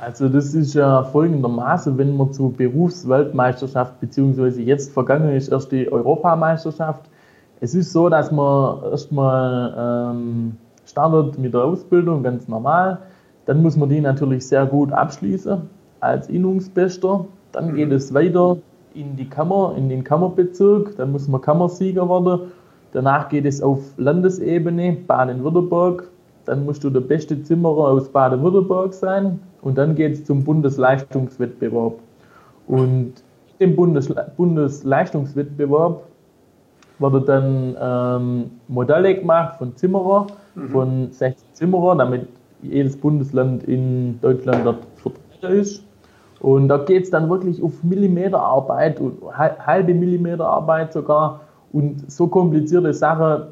Also 0.00 0.30
das 0.30 0.54
ist 0.54 0.72
ja 0.74 1.04
folgendermaßen, 1.04 1.98
wenn 1.98 2.16
man 2.16 2.32
zur 2.32 2.52
Berufsweltmeisterschaft, 2.54 4.00
beziehungsweise 4.00 4.62
jetzt 4.62 4.92
vergangen 4.92 5.34
ist 5.36 5.48
erst 5.48 5.72
die 5.72 5.92
Europameisterschaft, 5.92 7.10
es 7.60 7.74
ist 7.74 7.92
so, 7.92 8.08
dass 8.08 8.32
man 8.32 8.82
erstmal 8.84 10.14
ähm, 10.16 10.56
startet 10.86 11.38
mit 11.38 11.52
der 11.52 11.64
Ausbildung, 11.64 12.22
ganz 12.22 12.48
normal. 12.48 12.98
Dann 13.44 13.62
muss 13.62 13.76
man 13.76 13.90
die 13.90 14.00
natürlich 14.00 14.46
sehr 14.46 14.64
gut 14.64 14.90
abschließen 14.90 15.60
als 16.00 16.30
Innungsbester. 16.30 17.26
Dann 17.52 17.72
mhm. 17.72 17.74
geht 17.74 17.92
es 17.92 18.14
weiter 18.14 18.56
in 18.94 19.16
die 19.16 19.28
Kammer, 19.28 19.74
in 19.76 19.90
den 19.90 20.02
Kammerbezirk. 20.02 20.96
Dann 20.96 21.12
muss 21.12 21.28
man 21.28 21.42
Kammersieger 21.42 22.08
werden. 22.08 22.52
Danach 22.92 23.28
geht 23.28 23.44
es 23.44 23.60
auf 23.60 23.80
Landesebene, 23.98 24.96
Baden-Württemberg. 25.06 26.04
Dann 26.46 26.64
musst 26.64 26.82
du 26.82 26.88
der 26.88 27.00
beste 27.00 27.42
Zimmerer 27.42 27.88
aus 27.88 28.08
Baden-Württemberg 28.08 28.94
sein. 28.94 29.38
Und 29.62 29.76
dann 29.78 29.94
geht 29.94 30.12
es 30.12 30.24
zum 30.24 30.44
Bundesleistungswettbewerb. 30.44 31.98
Und 32.66 33.14
im 33.58 33.76
Bundes 33.76 34.12
Bundesleistungswettbewerb 34.36 36.02
wird 36.98 37.28
dann 37.28 37.76
ähm, 37.80 38.50
Modelle 38.68 39.14
gemacht 39.18 39.56
von 39.58 39.74
Zimmerer, 39.76 40.26
mhm. 40.54 40.68
von 40.68 41.10
16 41.10 41.48
Zimmerer, 41.52 41.96
damit 41.96 42.26
jedes 42.62 42.96
Bundesland 42.96 43.64
in 43.64 44.20
Deutschland 44.20 44.66
dort 44.66 44.86
vertreten 44.96 45.60
ist. 45.60 45.84
Und 46.40 46.68
da 46.68 46.78
geht 46.78 47.04
es 47.04 47.10
dann 47.10 47.28
wirklich 47.28 47.62
auf 47.62 47.82
Millimeterarbeit, 47.82 49.00
halbe 49.36 49.94
Millimeterarbeit 49.94 50.92
sogar. 50.92 51.40
Und 51.72 52.10
so 52.10 52.26
komplizierte 52.26 52.92
Sachen, 52.94 53.48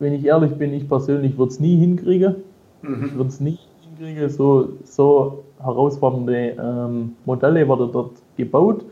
wenn 0.00 0.12
ich 0.12 0.24
ehrlich 0.24 0.52
bin, 0.56 0.74
ich 0.74 0.88
persönlich 0.88 1.38
würde 1.38 1.52
es 1.52 1.60
nie 1.60 1.76
hinkriegen. 1.76 2.36
Mhm. 2.82 3.04
Ich 3.06 3.14
würde 3.14 3.28
es 3.28 3.40
nie 3.40 3.58
hinkriegen. 3.96 4.28
So, 4.28 4.68
so 4.84 5.44
herausfordernde 5.62 6.56
ähm, 6.60 7.16
Modelle 7.24 7.68
werden 7.68 7.90
dort 7.92 8.12
gebaut. 8.36 8.84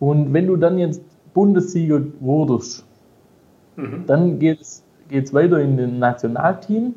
Und 0.00 0.32
wenn 0.32 0.46
du 0.46 0.56
dann 0.56 0.78
jetzt 0.78 1.02
Bundessieger 1.34 2.00
wurdest, 2.20 2.84
mhm. 3.76 4.04
dann 4.06 4.38
geht 4.38 4.60
es 4.60 5.34
weiter 5.34 5.60
in 5.60 5.76
den 5.76 5.98
Nationalteam. 5.98 6.94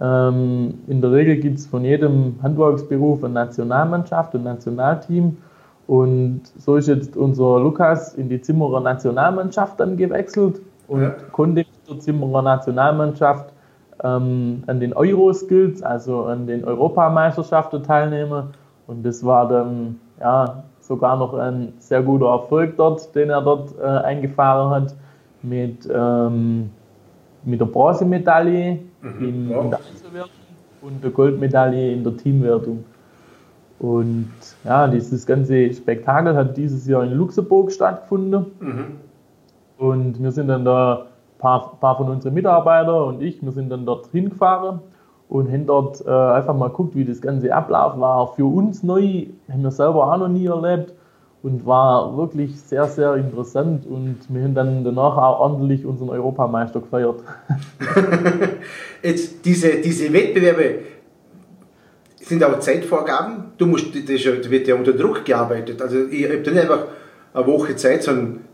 Ähm, 0.00 0.74
in 0.86 1.00
der 1.00 1.12
Regel 1.12 1.36
gibt 1.36 1.58
es 1.58 1.66
von 1.66 1.84
jedem 1.84 2.36
Handwerksberuf 2.42 3.22
eine 3.22 3.34
Nationalmannschaft, 3.34 4.34
ein 4.34 4.42
Nationalteam. 4.42 5.36
Und 5.86 6.42
so 6.56 6.76
ist 6.76 6.88
jetzt 6.88 7.16
unser 7.16 7.60
Lukas 7.60 8.14
in 8.14 8.28
die 8.28 8.40
Zimmerer 8.40 8.80
Nationalmannschaft 8.80 9.78
dann 9.78 9.96
gewechselt 9.96 10.60
und 10.88 11.02
ja. 11.02 11.10
konnte 11.32 11.60
mit 11.60 11.88
der 11.88 11.98
Zimmerer 11.98 12.42
Nationalmannschaft 12.42 13.52
ähm, 14.02 14.62
an 14.66 14.80
den 14.80 14.92
Euroskills, 14.92 15.82
also 15.82 16.24
an 16.24 16.46
den 16.46 16.64
Europameisterschaften 16.64 17.82
teilnehmen. 17.82 18.48
Und 18.86 19.04
das 19.04 19.24
war 19.24 19.48
dann 19.48 20.00
ja 20.20 20.64
sogar 20.80 21.16
noch 21.16 21.34
ein 21.34 21.72
sehr 21.78 22.02
guter 22.02 22.26
Erfolg 22.26 22.76
dort, 22.76 23.14
den 23.14 23.30
er 23.30 23.42
dort 23.42 23.74
äh, 23.78 23.84
eingefahren 23.84 24.70
hat 24.70 24.94
mit, 25.42 25.88
ähm, 25.92 26.70
mit 27.44 27.60
der 27.60 27.66
Bronzemedaille 27.66 28.80
mhm. 29.00 29.24
in, 29.24 29.48
wow. 29.50 29.64
in 29.64 29.70
der 29.70 29.78
Einzelwertung 29.78 30.30
und 30.82 31.02
der 31.02 31.10
Goldmedaille 31.10 31.92
in 31.92 32.04
der 32.04 32.16
Teamwertung. 32.16 32.84
Und 33.78 34.30
ja, 34.64 34.86
dieses 34.86 35.26
ganze 35.26 35.72
Spektakel 35.72 36.36
hat 36.36 36.56
dieses 36.56 36.86
Jahr 36.86 37.02
in 37.04 37.12
Luxemburg 37.12 37.72
stattgefunden. 37.72 38.46
Mhm. 38.60 38.84
Und 39.78 40.22
wir 40.22 40.30
sind 40.30 40.48
dann 40.48 40.64
da, 40.64 41.06
paar, 41.42 41.76
paar 41.78 41.96
von 41.96 42.08
unseren 42.08 42.34
Mitarbeitern 42.34 43.02
und 43.02 43.22
ich, 43.22 43.42
wir 43.42 43.52
sind 43.52 43.68
dann 43.68 43.84
dort 43.84 44.06
hingefahren 44.12 44.80
und 45.28 45.50
haben 45.50 45.66
dort 45.66 46.00
äh, 46.06 46.10
einfach 46.10 46.54
mal 46.54 46.68
geguckt, 46.68 46.94
wie 46.94 47.04
das 47.04 47.20
ganze 47.20 47.52
Ablauf 47.52 47.98
war. 47.98 48.28
Für 48.34 48.46
uns 48.46 48.82
neu, 48.82 49.26
haben 49.50 49.62
wir 49.62 49.72
selber 49.72 50.10
auch 50.12 50.16
noch 50.16 50.28
nie 50.28 50.46
erlebt 50.46 50.94
und 51.42 51.66
war 51.66 52.16
wirklich 52.16 52.60
sehr, 52.60 52.86
sehr 52.86 53.16
interessant 53.16 53.84
und 53.86 54.18
wir 54.28 54.44
haben 54.44 54.54
dann 54.54 54.84
danach 54.84 55.16
auch 55.16 55.40
ordentlich 55.40 55.84
unseren 55.84 56.10
Europameister 56.10 56.80
gefeiert. 56.80 57.16
Jetzt 59.02 59.44
diese, 59.44 59.80
diese 59.80 60.12
Wettbewerbe 60.12 60.78
sind 62.20 62.44
auch 62.44 62.60
Zeitvorgaben. 62.60 63.52
Du 63.58 63.66
musst, 63.66 63.86
das 63.96 64.50
wird 64.50 64.68
ja 64.68 64.76
unter 64.76 64.92
Druck 64.92 65.24
gearbeitet. 65.24 65.82
Also 65.82 66.06
ich 66.06 66.24
habe 66.24 66.36
nicht 66.36 66.48
einfach 66.56 66.84
eine 67.34 67.46
Woche 67.46 67.74
Zeit, 67.74 68.04
sondern 68.04 68.44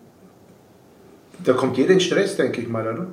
da 1.44 1.52
kommt 1.52 1.76
jeder 1.76 1.94
in 1.94 2.00
Stress, 2.00 2.36
denke 2.36 2.60
ich 2.60 2.68
mal, 2.68 2.86
oder? 2.86 3.06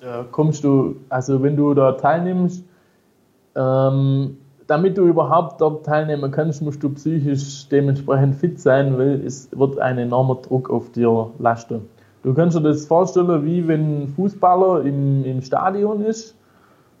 Da 0.00 0.24
kommst 0.30 0.64
du, 0.64 0.96
also 1.08 1.42
wenn 1.42 1.56
du 1.56 1.74
da 1.74 1.92
teilnimmst, 1.92 2.64
ähm, 3.54 4.36
damit 4.66 4.96
du 4.96 5.06
überhaupt 5.06 5.60
dort 5.60 5.84
teilnehmen 5.86 6.30
kannst, 6.30 6.62
musst 6.62 6.82
du 6.82 6.90
psychisch 6.90 7.68
dementsprechend 7.68 8.36
fit 8.36 8.60
sein, 8.60 8.98
weil 8.98 9.24
es 9.24 9.48
wird 9.56 9.78
ein 9.78 9.98
enormer 9.98 10.36
Druck 10.36 10.70
auf 10.70 10.90
dir 10.92 11.30
lasten. 11.38 11.82
Du 12.22 12.34
kannst 12.34 12.56
dir 12.56 12.62
das 12.62 12.86
vorstellen, 12.86 13.44
wie 13.44 13.66
wenn 13.66 14.04
ein 14.04 14.08
Fußballer 14.08 14.82
im, 14.84 15.24
im 15.24 15.42
Stadion 15.42 16.02
ist. 16.02 16.36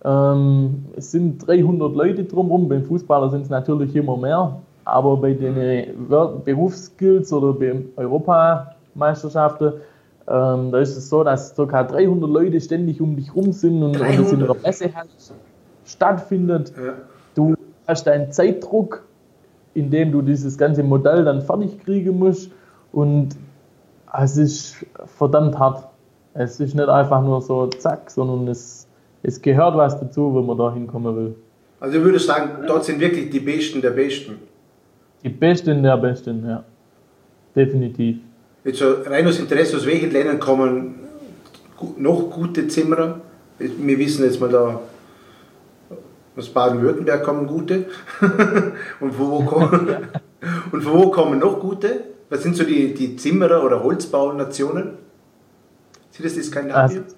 Ähm, 0.04 0.84
es 0.96 1.12
sind 1.12 1.46
300 1.46 1.94
Leute 1.94 2.24
drumherum, 2.24 2.68
beim 2.68 2.84
Fußballer 2.84 3.30
sind 3.30 3.42
es 3.42 3.50
natürlich 3.50 3.94
immer 3.94 4.16
mehr, 4.16 4.60
aber 4.84 5.16
bei 5.16 5.32
den 5.32 6.08
Berufsskills 6.44 7.32
oder 7.32 7.52
bei 7.52 7.84
Europameisterschaften, 7.96 9.74
ähm, 10.28 10.70
da 10.70 10.78
ist 10.78 10.96
es 10.96 11.08
so, 11.08 11.24
dass 11.24 11.54
ca. 11.54 11.82
300 11.82 12.30
Leute 12.30 12.60
ständig 12.60 13.00
um 13.00 13.16
dich 13.16 13.34
rum 13.34 13.52
sind 13.52 13.82
und, 13.82 14.00
und 14.00 14.02
es 14.02 14.32
in 14.32 14.40
der 14.40 14.56
Messehalle 14.62 15.08
stattfindet. 15.84 16.72
Ja. 16.76 16.94
Du 17.34 17.54
hast 17.86 18.06
einen 18.06 18.30
Zeitdruck, 18.30 19.02
in 19.74 19.90
dem 19.90 20.12
du 20.12 20.22
dieses 20.22 20.56
ganze 20.56 20.82
Modell 20.82 21.24
dann 21.24 21.42
fertig 21.42 21.78
kriegen 21.84 22.18
musst 22.18 22.50
und 22.92 23.30
es 24.20 24.36
ist 24.36 24.86
verdammt 25.06 25.58
hart. 25.58 25.88
Es 26.34 26.60
ist 26.60 26.74
nicht 26.74 26.88
einfach 26.88 27.22
nur 27.22 27.40
so 27.40 27.66
zack, 27.66 28.10
sondern 28.10 28.48
es, 28.48 28.86
es 29.22 29.40
gehört 29.40 29.76
was 29.76 29.98
dazu, 29.98 30.34
wenn 30.34 30.46
man 30.46 30.56
da 30.56 30.72
hinkommen 30.72 31.16
will. 31.16 31.34
Also 31.80 31.98
du 31.98 32.04
würdest 32.04 32.26
sagen, 32.26 32.64
dort 32.66 32.84
sind 32.84 33.00
wirklich 33.00 33.30
die 33.30 33.40
Besten 33.40 33.80
der 33.80 33.90
Besten. 33.90 34.38
Die 35.24 35.28
Besten 35.28 35.82
der 35.82 35.96
Besten, 35.96 36.46
ja. 36.46 36.62
Definitiv. 37.56 38.18
Jetzt 38.64 38.78
so 38.78 38.92
rein 39.04 39.26
aus 39.26 39.38
Interesse, 39.38 39.76
aus 39.76 39.86
welchen 39.86 40.12
Ländern 40.12 40.38
kommen 40.38 40.94
noch 41.96 42.30
gute 42.30 42.68
Zimmerer? 42.68 43.20
Wir 43.58 43.98
wissen 43.98 44.24
jetzt 44.24 44.40
mal 44.40 44.50
da 44.50 44.80
aus 46.36 46.48
Baden-Württemberg 46.48 47.22
kommen 47.22 47.46
gute. 47.46 47.86
und, 49.00 49.14
von 49.14 49.30
wo 49.30 49.44
kommen, 49.44 49.88
und 50.72 50.82
von 50.82 50.92
wo 50.92 51.10
kommen 51.10 51.38
noch 51.38 51.60
gute? 51.60 52.04
Was 52.30 52.42
sind 52.42 52.56
so 52.56 52.64
die, 52.64 52.94
die 52.94 53.16
Zimmerer- 53.16 53.64
oder 53.64 53.82
Holzbaunationen? 53.82 54.92
Sind 56.10 56.24
das 56.24 56.34
die 56.34 56.42
Skandinavien? 56.42 57.04
Also, 57.04 57.16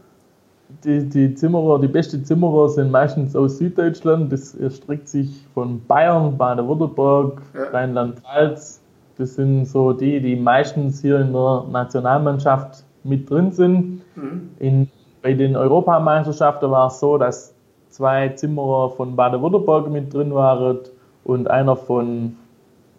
die, 0.82 1.08
die 1.08 1.34
Zimmerer, 1.34 1.78
die 1.78 1.88
besten 1.88 2.24
Zimmerer 2.24 2.68
sind 2.70 2.90
meistens 2.90 3.36
aus 3.36 3.58
Süddeutschland. 3.58 4.32
Das 4.32 4.54
erstreckt 4.54 5.08
sich 5.08 5.46
von 5.52 5.84
Bayern, 5.86 6.36
Baden-Württemberg, 6.36 7.42
ja. 7.54 7.64
Rheinland-Pfalz, 7.64 8.80
Das 9.16 9.34
sind 9.34 9.66
so 9.66 9.92
die, 9.92 10.20
die 10.20 10.36
meistens 10.36 11.00
hier 11.00 11.20
in 11.20 11.32
der 11.32 11.64
Nationalmannschaft 11.70 12.84
mit 13.04 13.30
drin 13.30 13.52
sind. 13.52 14.02
Mhm. 14.16 14.50
In, 14.58 14.90
bei 15.22 15.34
den 15.34 15.56
Europameisterschaften 15.56 16.70
war 16.70 16.88
es 16.88 17.00
so, 17.00 17.16
dass 17.18 17.54
zwei 17.90 18.30
Zimmerer 18.30 18.90
von 18.90 19.14
Baden-Württemberg 19.14 19.88
mit 19.90 20.12
drin 20.12 20.34
waren 20.34 20.78
und 21.22 21.48
einer 21.48 21.76
von 21.76 22.36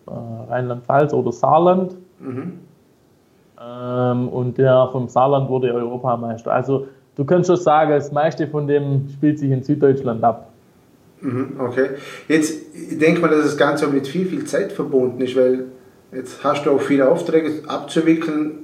äh, 0.07 0.11
Rheinland-Pfalz 0.49 1.13
oder 1.13 1.31
Saarland. 1.31 1.95
Mhm. 2.19 2.59
Ähm, 3.61 4.29
und 4.29 4.57
der 4.57 4.89
vom 4.91 5.09
Saarland 5.09 5.49
wurde 5.49 5.73
Europameister. 5.73 6.51
Also 6.51 6.87
du 7.15 7.25
kannst 7.25 7.47
schon 7.47 7.57
sagen, 7.57 7.91
das 7.91 8.11
meiste 8.11 8.47
von 8.47 8.67
dem 8.67 9.09
spielt 9.09 9.39
sich 9.39 9.51
in 9.51 9.63
Süddeutschland 9.63 10.23
ab. 10.23 10.49
Mhm, 11.21 11.59
okay. 11.59 11.89
Jetzt 12.27 12.75
ich 12.75 12.97
denke 12.97 13.21
mal, 13.21 13.29
dass 13.29 13.43
das 13.43 13.57
Ganze 13.57 13.87
mit 13.87 14.07
viel, 14.07 14.25
viel 14.25 14.45
Zeit 14.45 14.71
verbunden 14.71 15.21
ist, 15.21 15.35
weil 15.35 15.65
jetzt 16.15 16.43
hast 16.43 16.65
du 16.65 16.71
auch 16.71 16.81
viele 16.81 17.09
Aufträge 17.09 17.67
abzuwickeln. 17.67 18.59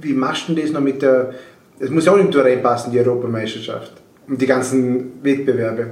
Wie 0.00 0.14
machst 0.14 0.48
du 0.48 0.54
das 0.54 0.72
noch 0.72 0.80
mit 0.80 1.02
der, 1.02 1.32
es 1.78 1.90
muss 1.90 2.06
ja 2.06 2.12
auch 2.12 2.16
nicht 2.16 2.36
reinpassen, 2.36 2.92
die 2.92 2.98
Europameisterschaft 2.98 3.92
und 4.28 4.40
die 4.40 4.46
ganzen 4.46 5.22
Wettbewerbe. 5.22 5.86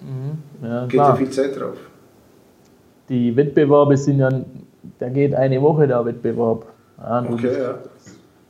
Mhm, 0.00 0.66
ja, 0.66 0.86
geht 0.86 0.94
ja 0.94 1.14
viel 1.14 1.30
Zeit 1.30 1.58
drauf. 1.58 1.76
Die 3.08 3.34
Wettbewerbe 3.34 3.96
sind 3.96 4.18
ja, 4.18 4.28
da 4.98 5.08
geht 5.08 5.34
eine 5.34 5.60
Woche 5.62 5.86
der 5.86 6.04
Wettbewerb. 6.04 6.66
Ja, 6.98 7.26
okay, 7.30 7.52
ja. 7.58 7.78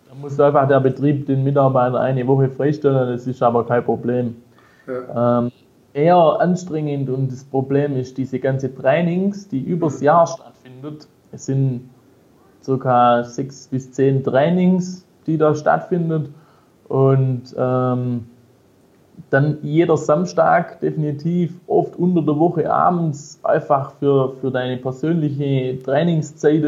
Da 0.08 0.14
muss 0.20 0.38
einfach 0.38 0.68
der 0.68 0.80
Betrieb 0.80 1.26
den 1.26 1.44
Mitarbeiter 1.44 2.00
eine 2.00 2.26
Woche 2.26 2.48
freistellen, 2.48 3.12
das 3.12 3.26
ist 3.26 3.42
aber 3.42 3.66
kein 3.66 3.84
Problem. 3.84 4.36
Ja. 4.86 5.40
Ähm, 5.40 5.52
eher 5.92 6.40
anstrengend 6.40 7.08
und 7.08 7.32
das 7.32 7.42
Problem 7.44 7.96
ist 7.96 8.18
diese 8.18 8.38
ganze 8.38 8.74
Trainings, 8.74 9.48
die 9.48 9.60
übers 9.60 10.00
Jahr 10.00 10.26
stattfindet. 10.66 11.08
Es 11.32 11.46
sind 11.46 11.90
ca. 12.64 13.24
sechs 13.24 13.68
bis 13.68 13.92
zehn 13.92 14.22
Trainings, 14.22 15.04
die 15.26 15.38
da 15.38 15.54
stattfinden 15.54 16.34
und 16.88 17.42
ähm, 17.56 18.24
dann 19.30 19.58
jeder 19.62 19.96
Samstag 19.96 20.80
definitiv 20.80 21.54
oft 21.66 21.96
unter 21.96 22.22
der 22.22 22.38
Woche 22.38 22.70
abends 22.72 23.40
einfach 23.42 23.92
für, 23.98 24.34
für 24.40 24.50
deine 24.50 24.76
persönliche 24.76 25.78
Trainingszeit 25.82 26.62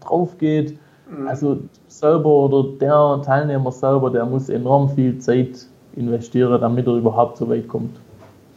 drauf 0.00 0.38
geht. 0.38 0.78
Mhm. 1.10 1.26
Also 1.26 1.58
selber 1.88 2.28
oder 2.28 2.70
der 2.80 3.22
Teilnehmer 3.24 3.72
selber, 3.72 4.10
der 4.10 4.26
muss 4.26 4.48
enorm 4.48 4.90
viel 4.90 5.18
Zeit 5.18 5.66
investieren, 5.96 6.60
damit 6.60 6.86
er 6.86 6.94
überhaupt 6.94 7.38
so 7.38 7.48
weit 7.48 7.66
kommt. 7.66 7.96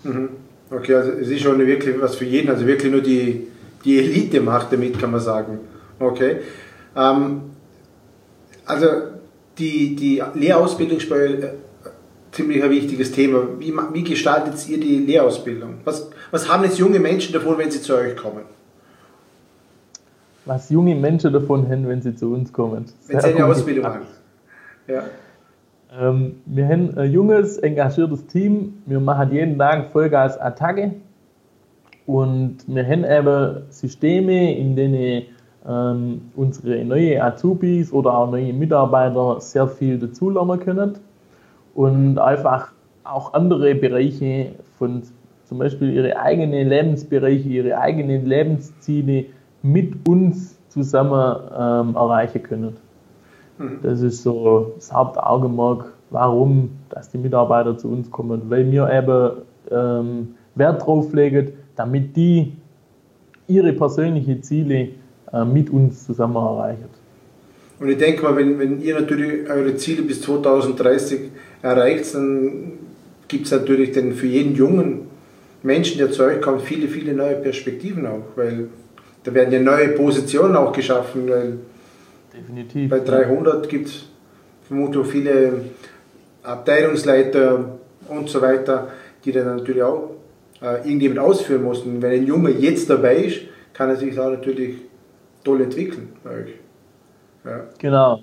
Mhm. 0.03 0.29
Okay, 0.69 0.95
also 0.95 1.12
es 1.12 1.29
ist 1.29 1.41
schon 1.41 1.60
wirklich 1.60 2.00
was 2.00 2.15
für 2.15 2.25
jeden, 2.25 2.50
also 2.50 2.65
wirklich 2.65 2.91
nur 2.91 3.01
die, 3.01 3.48
die 3.84 4.00
Elite 4.00 4.42
macht 4.42 4.72
damit, 4.72 5.00
kann 5.00 5.12
man 5.12 5.20
sagen. 5.20 5.60
Okay. 6.00 6.38
Ähm, 6.96 7.42
also 8.66 8.88
die, 9.58 9.96
die 9.96 10.24
Lehrausbildung 10.34 11.00
spielt 11.00 11.44
äh, 11.44 11.54
ziemlich 12.32 12.64
ein 12.64 12.70
wichtiges 12.70 13.12
Thema. 13.12 13.44
Wie, 13.60 13.74
wie 13.94 14.04
gestaltet 14.04 14.68
ihr 14.70 14.80
die 14.80 14.98
Lehrausbildung? 15.00 15.76
Was, 15.84 16.10
was 16.32 16.52
haben 16.52 16.64
jetzt 16.64 16.78
junge 16.78 17.00
Menschen 17.00 17.34
davon, 17.34 17.58
wenn 17.58 17.72
sie 17.72 17.82
zu 17.82 17.96
euch 17.96 18.16
kommen? 18.16 18.44
Was 20.46 20.70
junge 20.70 20.96
Menschen 20.96 21.32
davon 21.34 21.70
haben, 21.70 21.88
wenn 21.88 22.02
sie 22.02 22.16
zu 22.16 22.34
uns 22.34 22.52
kommen? 22.52 22.86
Wenn 23.08 23.20
sie 23.20 23.28
eine 23.28 23.46
Ausbildung 23.46 23.86
haben. 23.86 24.06
Ja. 24.88 25.04
Ähm, 26.00 26.42
wir 26.46 26.68
haben 26.68 26.98
ein 26.98 27.12
junges, 27.12 27.58
engagiertes 27.58 28.26
Team. 28.28 28.82
Wir 28.86 29.00
machen 29.00 29.32
jeden 29.32 29.60
Tag 29.60 29.92
Vollgas-Attacke. 29.92 30.94
Und 32.05 32.58
wir 32.67 32.86
haben 32.86 33.03
eben 33.03 33.63
Systeme, 33.70 34.58
in 34.58 34.75
denen 34.75 35.24
ähm, 35.67 36.22
unsere 36.36 36.84
neue 36.84 37.24
Azubis 37.24 37.93
oder 37.93 38.17
auch 38.17 38.31
neue 38.31 38.53
Mitarbeiter 38.53 39.39
sehr 39.39 39.67
viel 39.67 40.00
dazulernen 40.00 40.60
können. 40.60 40.93
Und 41.75 42.17
einfach 42.17 42.72
auch 43.03 43.34
andere 43.34 43.75
Bereiche 43.75 44.52
von 44.78 45.04
zum 45.45 45.60
Beispiel 45.60 45.93
ihre 45.93 46.17
eigenen 46.17 46.69
Lebensbereiche, 46.69 47.47
ihre 47.47 47.78
eigenen 47.78 48.26
Lebensziele 48.26 49.26
mit 49.62 50.08
uns 50.08 50.58
zusammen 50.69 51.41
ähm, 51.58 51.95
erreichen 51.95 52.43
können. 52.43 52.78
Mhm. 53.58 53.80
Das 53.84 54.02
ist 54.02 54.23
so 54.23 54.71
das 54.76 54.91
Hauptaugenmerk, 54.91 55.93
warum 56.10 56.71
dass 56.89 57.10
die 57.10 57.17
Mitarbeiter 57.17 57.78
zu 57.78 57.89
uns 57.89 58.10
kommen, 58.12 58.49
weil 58.49 58.71
wir 58.71 58.89
eben 58.91 59.32
ähm, 59.71 60.36
Wert 60.62 60.86
drauf 60.86 61.12
legen, 61.13 61.52
damit 61.76 62.15
die 62.15 62.54
ihre 63.47 63.74
persönlichen 63.74 64.41
Ziele 64.43 64.89
äh, 65.34 65.45
mit 65.45 65.69
uns 65.69 66.06
zusammen 66.06 66.36
erreichen. 66.36 66.89
Und 67.80 67.89
ich 67.89 67.97
denke 67.97 68.21
mal, 68.24 68.36
wenn, 68.36 68.60
wenn 68.60 68.82
ihr 68.82 69.00
natürlich 69.00 69.50
eure 69.50 69.76
Ziele 69.76 70.04
bis 70.04 70.21
2030 70.21 71.32
erreicht, 71.63 72.13
dann 72.13 72.74
gibt 73.28 73.45
es 73.45 73.52
natürlich 73.52 73.91
dann 73.91 74.13
für 74.13 74.28
jeden 74.28 74.56
jungen 74.56 75.08
Menschen, 75.63 75.97
der 75.97 76.12
zu 76.12 76.24
euch 76.24 76.41
kommt, 76.41 76.62
viele, 76.62 76.88
viele 76.88 77.13
neue 77.13 77.36
Perspektiven 77.36 78.06
auch, 78.06 78.26
weil 78.36 78.67
da 79.24 79.34
werden 79.34 79.52
ja 79.52 79.60
neue 79.60 79.89
Positionen 79.89 80.56
auch 80.56 80.71
geschaffen, 80.71 81.30
weil 81.30 81.58
Definitiv. 82.34 82.89
Bei 82.89 83.00
300 83.00 83.67
gibt 83.67 83.88
es 83.88 84.06
vermutlich 84.67 85.06
viele 85.08 85.54
Abteilungsleiter 86.43 87.78
und 88.08 88.30
so 88.30 88.41
weiter, 88.41 88.88
die 89.26 89.32
dann 89.32 89.58
natürlich 89.58 89.84
auch 89.84 90.12
äh, 90.62 90.78
irgendjemand 90.78 91.19
ausführen 91.19 91.63
mussten. 91.63 92.02
Wenn 92.02 92.12
ein 92.12 92.28
Junge 92.28 92.52
jetzt 92.52 92.89
dabei 92.89 93.15
ist, 93.17 93.41
kann 93.74 93.89
er 93.89 93.95
sich 93.95 94.15
da 94.15 94.30
natürlich 94.30 94.78
toll 95.43 95.62
entwickeln 95.62 96.10
bei 96.24 96.32
euch. 96.32 96.54
Ja. 97.43 97.62
Genau. 97.80 98.19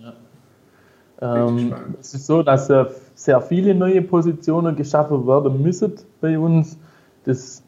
Ähm, 1.20 1.74
es 2.00 2.14
ist 2.14 2.26
so, 2.26 2.42
dass 2.42 2.70
äh, 2.70 2.84
sehr 3.14 3.40
viele 3.40 3.74
neue 3.74 4.02
Positionen 4.02 4.76
geschaffen 4.76 5.26
werden 5.26 5.60
müssen 5.62 5.94
bei 6.20 6.38
uns. 6.38 6.78
Das 7.24 7.62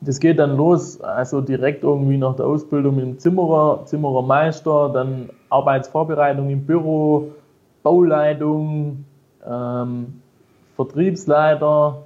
das 0.00 0.18
geht 0.18 0.38
dann 0.38 0.56
los, 0.56 1.00
also 1.00 1.40
direkt 1.42 1.84
irgendwie 1.84 2.16
nach 2.16 2.34
der 2.36 2.46
Ausbildung 2.46 2.98
dem 2.98 3.18
Zimmerer, 3.18 3.84
Zimmerermeister, 3.84 4.90
dann 4.94 5.28
Arbeitsvorbereitung 5.50 6.48
im 6.48 6.64
Büro, 6.64 7.32
Bauleitung, 7.82 9.04
ähm, 9.46 10.22
Vertriebsleiter, 10.76 12.02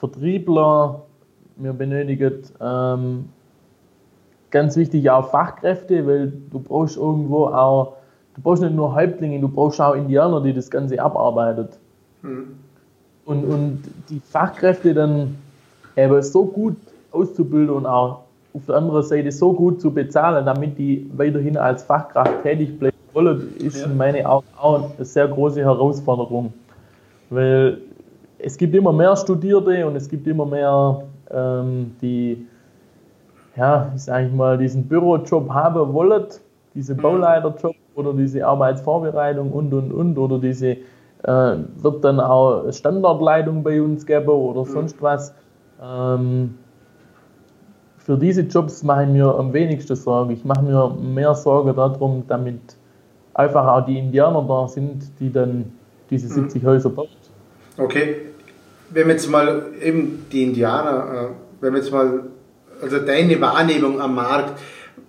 Vertriebler. 0.00 1.02
Wir 1.56 1.72
benötigen 1.74 2.42
ähm, 2.60 3.28
ganz 4.50 4.76
wichtig 4.76 5.08
auch 5.10 5.30
Fachkräfte, 5.30 6.06
weil 6.06 6.32
du 6.50 6.58
brauchst 6.58 6.96
irgendwo 6.96 7.46
auch, 7.46 7.96
du 8.34 8.42
brauchst 8.42 8.62
nicht 8.62 8.74
nur 8.74 8.94
Häuptlinge, 8.94 9.38
du 9.40 9.48
brauchst 9.48 9.80
auch 9.80 9.94
Indianer, 9.94 10.40
die 10.40 10.54
das 10.54 10.70
Ganze 10.70 11.00
abarbeitet. 11.00 11.78
Mhm. 12.22 12.56
Und, 13.26 13.44
und 13.44 13.82
die 14.08 14.20
Fachkräfte 14.20 14.94
dann 14.94 15.36
eben 15.96 16.22
so 16.22 16.46
gut 16.46 16.76
auszubilden 17.12 17.70
und 17.70 17.86
auch 17.86 18.20
auf 18.54 18.66
der 18.66 18.76
anderen 18.76 19.02
Seite 19.02 19.30
so 19.30 19.52
gut 19.52 19.80
zu 19.80 19.92
bezahlen, 19.92 20.44
damit 20.44 20.78
die 20.78 21.08
weiterhin 21.14 21.56
als 21.56 21.82
Fachkraft 21.84 22.42
tätig 22.42 22.78
bleiben 22.78 22.96
wollen, 23.12 23.54
ist 23.58 23.80
ja. 23.80 23.86
in 23.86 23.96
meinen 23.96 24.26
Augen 24.26 24.46
auch 24.60 24.90
eine 24.96 25.04
sehr 25.04 25.28
große 25.28 25.60
Herausforderung. 25.60 26.52
Weil 27.28 27.78
es 28.42 28.56
gibt 28.56 28.74
immer 28.74 28.92
mehr 28.92 29.16
Studierte 29.16 29.86
und 29.86 29.96
es 29.96 30.08
gibt 30.08 30.26
immer 30.26 30.46
mehr, 30.46 31.02
ähm, 31.30 31.92
die, 32.00 32.46
ja, 33.56 33.92
ich 33.94 34.02
sage 34.02 34.28
mal, 34.28 34.58
diesen 34.58 34.86
Bürojob 34.86 35.50
haben 35.50 35.92
wollen, 35.92 36.26
diesen 36.74 36.96
mhm. 36.96 37.02
Bauleiterjob 37.02 37.74
oder 37.94 38.12
diese 38.12 38.46
Arbeitsvorbereitung 38.46 39.50
und 39.52 39.72
und 39.72 39.92
und 39.92 40.18
oder 40.18 40.38
diese 40.38 40.76
äh, 41.22 41.56
wird 41.76 42.04
dann 42.04 42.20
auch 42.20 42.70
Standardleitung 42.72 43.62
bei 43.62 43.80
uns 43.82 44.06
geben 44.06 44.28
oder 44.28 44.60
mhm. 44.62 44.72
sonst 44.72 45.02
was. 45.02 45.34
Ähm, 45.82 46.54
für 47.98 48.16
diese 48.16 48.42
Jobs 48.42 48.82
mache 48.82 49.04
ich 49.04 49.10
mir 49.10 49.26
am 49.34 49.52
wenigsten 49.52 49.94
Sorgen. 49.94 50.30
Ich 50.32 50.44
mache 50.44 50.62
mir 50.62 50.96
mehr 51.00 51.34
Sorgen 51.34 51.74
darum, 51.76 52.24
damit 52.26 52.76
einfach 53.34 53.66
auch 53.66 53.84
die 53.84 53.98
Indianer 53.98 54.42
da 54.42 54.66
sind, 54.66 55.10
die 55.20 55.30
dann 55.30 55.72
diese 56.08 56.28
70 56.28 56.62
mhm. 56.62 56.66
Häuser 56.66 56.90
bauen. 56.90 57.08
Okay, 57.80 58.16
wenn 58.90 59.06
wir 59.06 59.14
jetzt 59.14 59.30
mal 59.30 59.68
eben 59.82 60.26
die 60.30 60.42
Indianer, 60.42 61.30
äh, 61.30 61.62
wenn 61.62 61.72
wir 61.72 61.80
jetzt 61.80 61.90
mal, 61.90 62.24
also 62.82 62.98
deine 62.98 63.40
Wahrnehmung 63.40 63.98
am 64.02 64.14
Markt, 64.16 64.60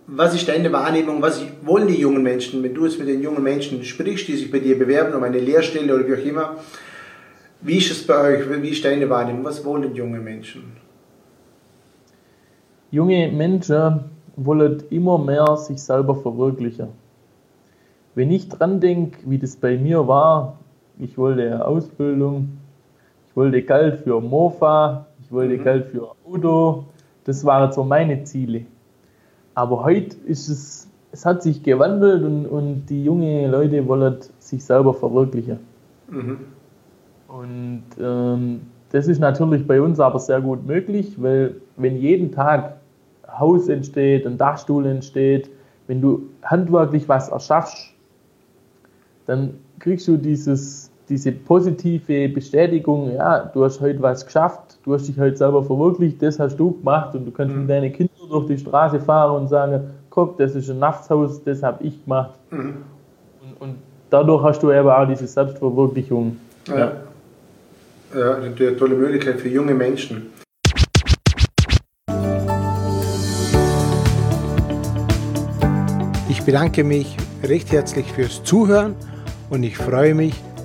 was 0.07 0.33
ist 0.33 0.47
deine 0.47 0.71
Wahrnehmung, 0.71 1.21
was 1.21 1.43
wollen 1.63 1.87
die 1.87 1.99
jungen 1.99 2.23
Menschen, 2.23 2.63
wenn 2.63 2.73
du 2.73 2.85
jetzt 2.85 2.97
mit 2.97 3.09
den 3.09 3.21
jungen 3.21 3.43
Menschen 3.43 3.83
sprichst, 3.83 4.29
die 4.29 4.37
sich 4.37 4.49
bei 4.49 4.59
dir 4.59 4.79
bewerben 4.79 5.13
um 5.13 5.23
eine 5.23 5.39
Lehrstelle 5.39 5.93
oder 5.93 6.07
wie 6.07 6.13
auch 6.13 6.25
immer, 6.25 6.55
wie 7.59 7.77
ist 7.77 7.91
es 7.91 8.07
bei 8.07 8.39
euch, 8.39 8.61
wie 8.63 8.69
ist 8.69 8.85
deine 8.85 9.09
Wahrnehmung, 9.09 9.43
was 9.43 9.65
wollen 9.65 9.93
junge 9.93 10.19
Menschen? 10.19 10.63
Junge 12.89 13.29
Menschen 13.33 14.05
wollen 14.37 14.81
immer 14.89 15.17
mehr 15.17 15.57
sich 15.57 15.81
selber 15.83 16.15
verwirklichen. 16.15 16.87
Wenn 18.15 18.31
ich 18.31 18.47
dran 18.47 18.79
denke, 18.79 19.19
wie 19.25 19.37
das 19.37 19.57
bei 19.57 19.77
mir 19.77 20.07
war, 20.07 20.57
ich 20.99 21.17
wollte 21.17 21.65
Ausbildung, 21.65 22.60
ich 23.31 23.37
wollte 23.37 23.61
Geld 23.61 24.01
für 24.01 24.19
Mofa, 24.19 25.05
ich 25.21 25.31
wollte 25.31 25.57
mhm. 25.57 25.63
Geld 25.63 25.85
für 25.85 26.11
Auto, 26.25 26.83
das 27.23 27.45
waren 27.45 27.71
so 27.71 27.85
meine 27.85 28.25
Ziele. 28.25 28.65
Aber 29.55 29.85
heute 29.85 30.17
ist 30.25 30.49
es, 30.49 30.89
es 31.13 31.25
hat 31.25 31.41
sich 31.41 31.63
gewandelt 31.63 32.23
und, 32.23 32.45
und 32.45 32.85
die 32.87 33.05
jungen 33.05 33.49
Leute 33.49 33.87
wollen 33.87 34.17
sich 34.39 34.65
selber 34.65 34.93
verwirklichen. 34.93 35.59
Mhm. 36.09 36.39
Und 37.29 37.83
ähm, 38.01 38.61
das 38.91 39.07
ist 39.07 39.19
natürlich 39.19 39.65
bei 39.65 39.81
uns 39.81 40.01
aber 40.01 40.19
sehr 40.19 40.41
gut 40.41 40.67
möglich, 40.67 41.15
weil 41.21 41.55
wenn 41.77 41.95
jeden 41.95 42.33
Tag 42.33 42.79
ein 43.23 43.39
Haus 43.39 43.69
entsteht, 43.69 44.27
ein 44.27 44.37
Dachstuhl 44.37 44.85
entsteht, 44.85 45.49
wenn 45.87 46.01
du 46.01 46.23
handwerklich 46.43 47.07
was 47.07 47.29
erschaffst, 47.29 47.93
dann 49.25 49.53
kriegst 49.79 50.05
du 50.09 50.17
dieses, 50.17 50.90
diese 51.11 51.33
positive 51.33 52.29
Bestätigung, 52.29 53.13
ja, 53.13 53.39
du 53.53 53.65
hast 53.65 53.81
heute 53.81 54.01
was 54.01 54.25
geschafft, 54.25 54.77
du 54.85 54.93
hast 54.93 55.09
dich 55.09 55.19
heute 55.19 55.35
selber 55.35 55.61
verwirklicht, 55.61 56.21
das 56.21 56.39
hast 56.39 56.55
du 56.55 56.71
gemacht 56.71 57.13
und 57.13 57.25
du 57.25 57.31
kannst 57.31 57.53
mhm. 57.53 57.61
mit 57.61 57.69
deinen 57.69 57.91
Kindern 57.91 58.29
durch 58.29 58.47
die 58.47 58.57
Straße 58.57 58.97
fahren 58.97 59.41
und 59.41 59.49
sagen, 59.49 59.91
guck, 60.09 60.37
das 60.37 60.55
ist 60.55 60.69
ein 60.69 60.79
Nachtshaus, 60.79 61.43
das 61.43 61.61
habe 61.61 61.83
ich 61.83 62.01
gemacht. 62.01 62.31
Mhm. 62.49 62.77
Und, 63.41 63.61
und, 63.61 63.75
dadurch 64.09 64.41
hast 64.41 64.63
du 64.63 64.71
eben 64.71 64.87
auch 64.87 65.05
diese 65.05 65.27
Selbstverwirklichung. 65.27 66.37
Ja. 66.69 66.77
ja. 66.77 66.91
ja 68.15 68.35
eine 68.35 68.77
tolle 68.77 68.95
Möglichkeit 68.95 69.41
für 69.41 69.49
junge 69.49 69.73
Menschen. 69.73 70.27
Ich 76.29 76.41
bedanke 76.45 76.85
mich 76.85 77.17
recht 77.43 77.69
herzlich 77.73 78.09
fürs 78.13 78.41
Zuhören 78.45 78.95
und 79.49 79.63
ich 79.63 79.77
freue 79.77 80.15
mich, 80.15 80.33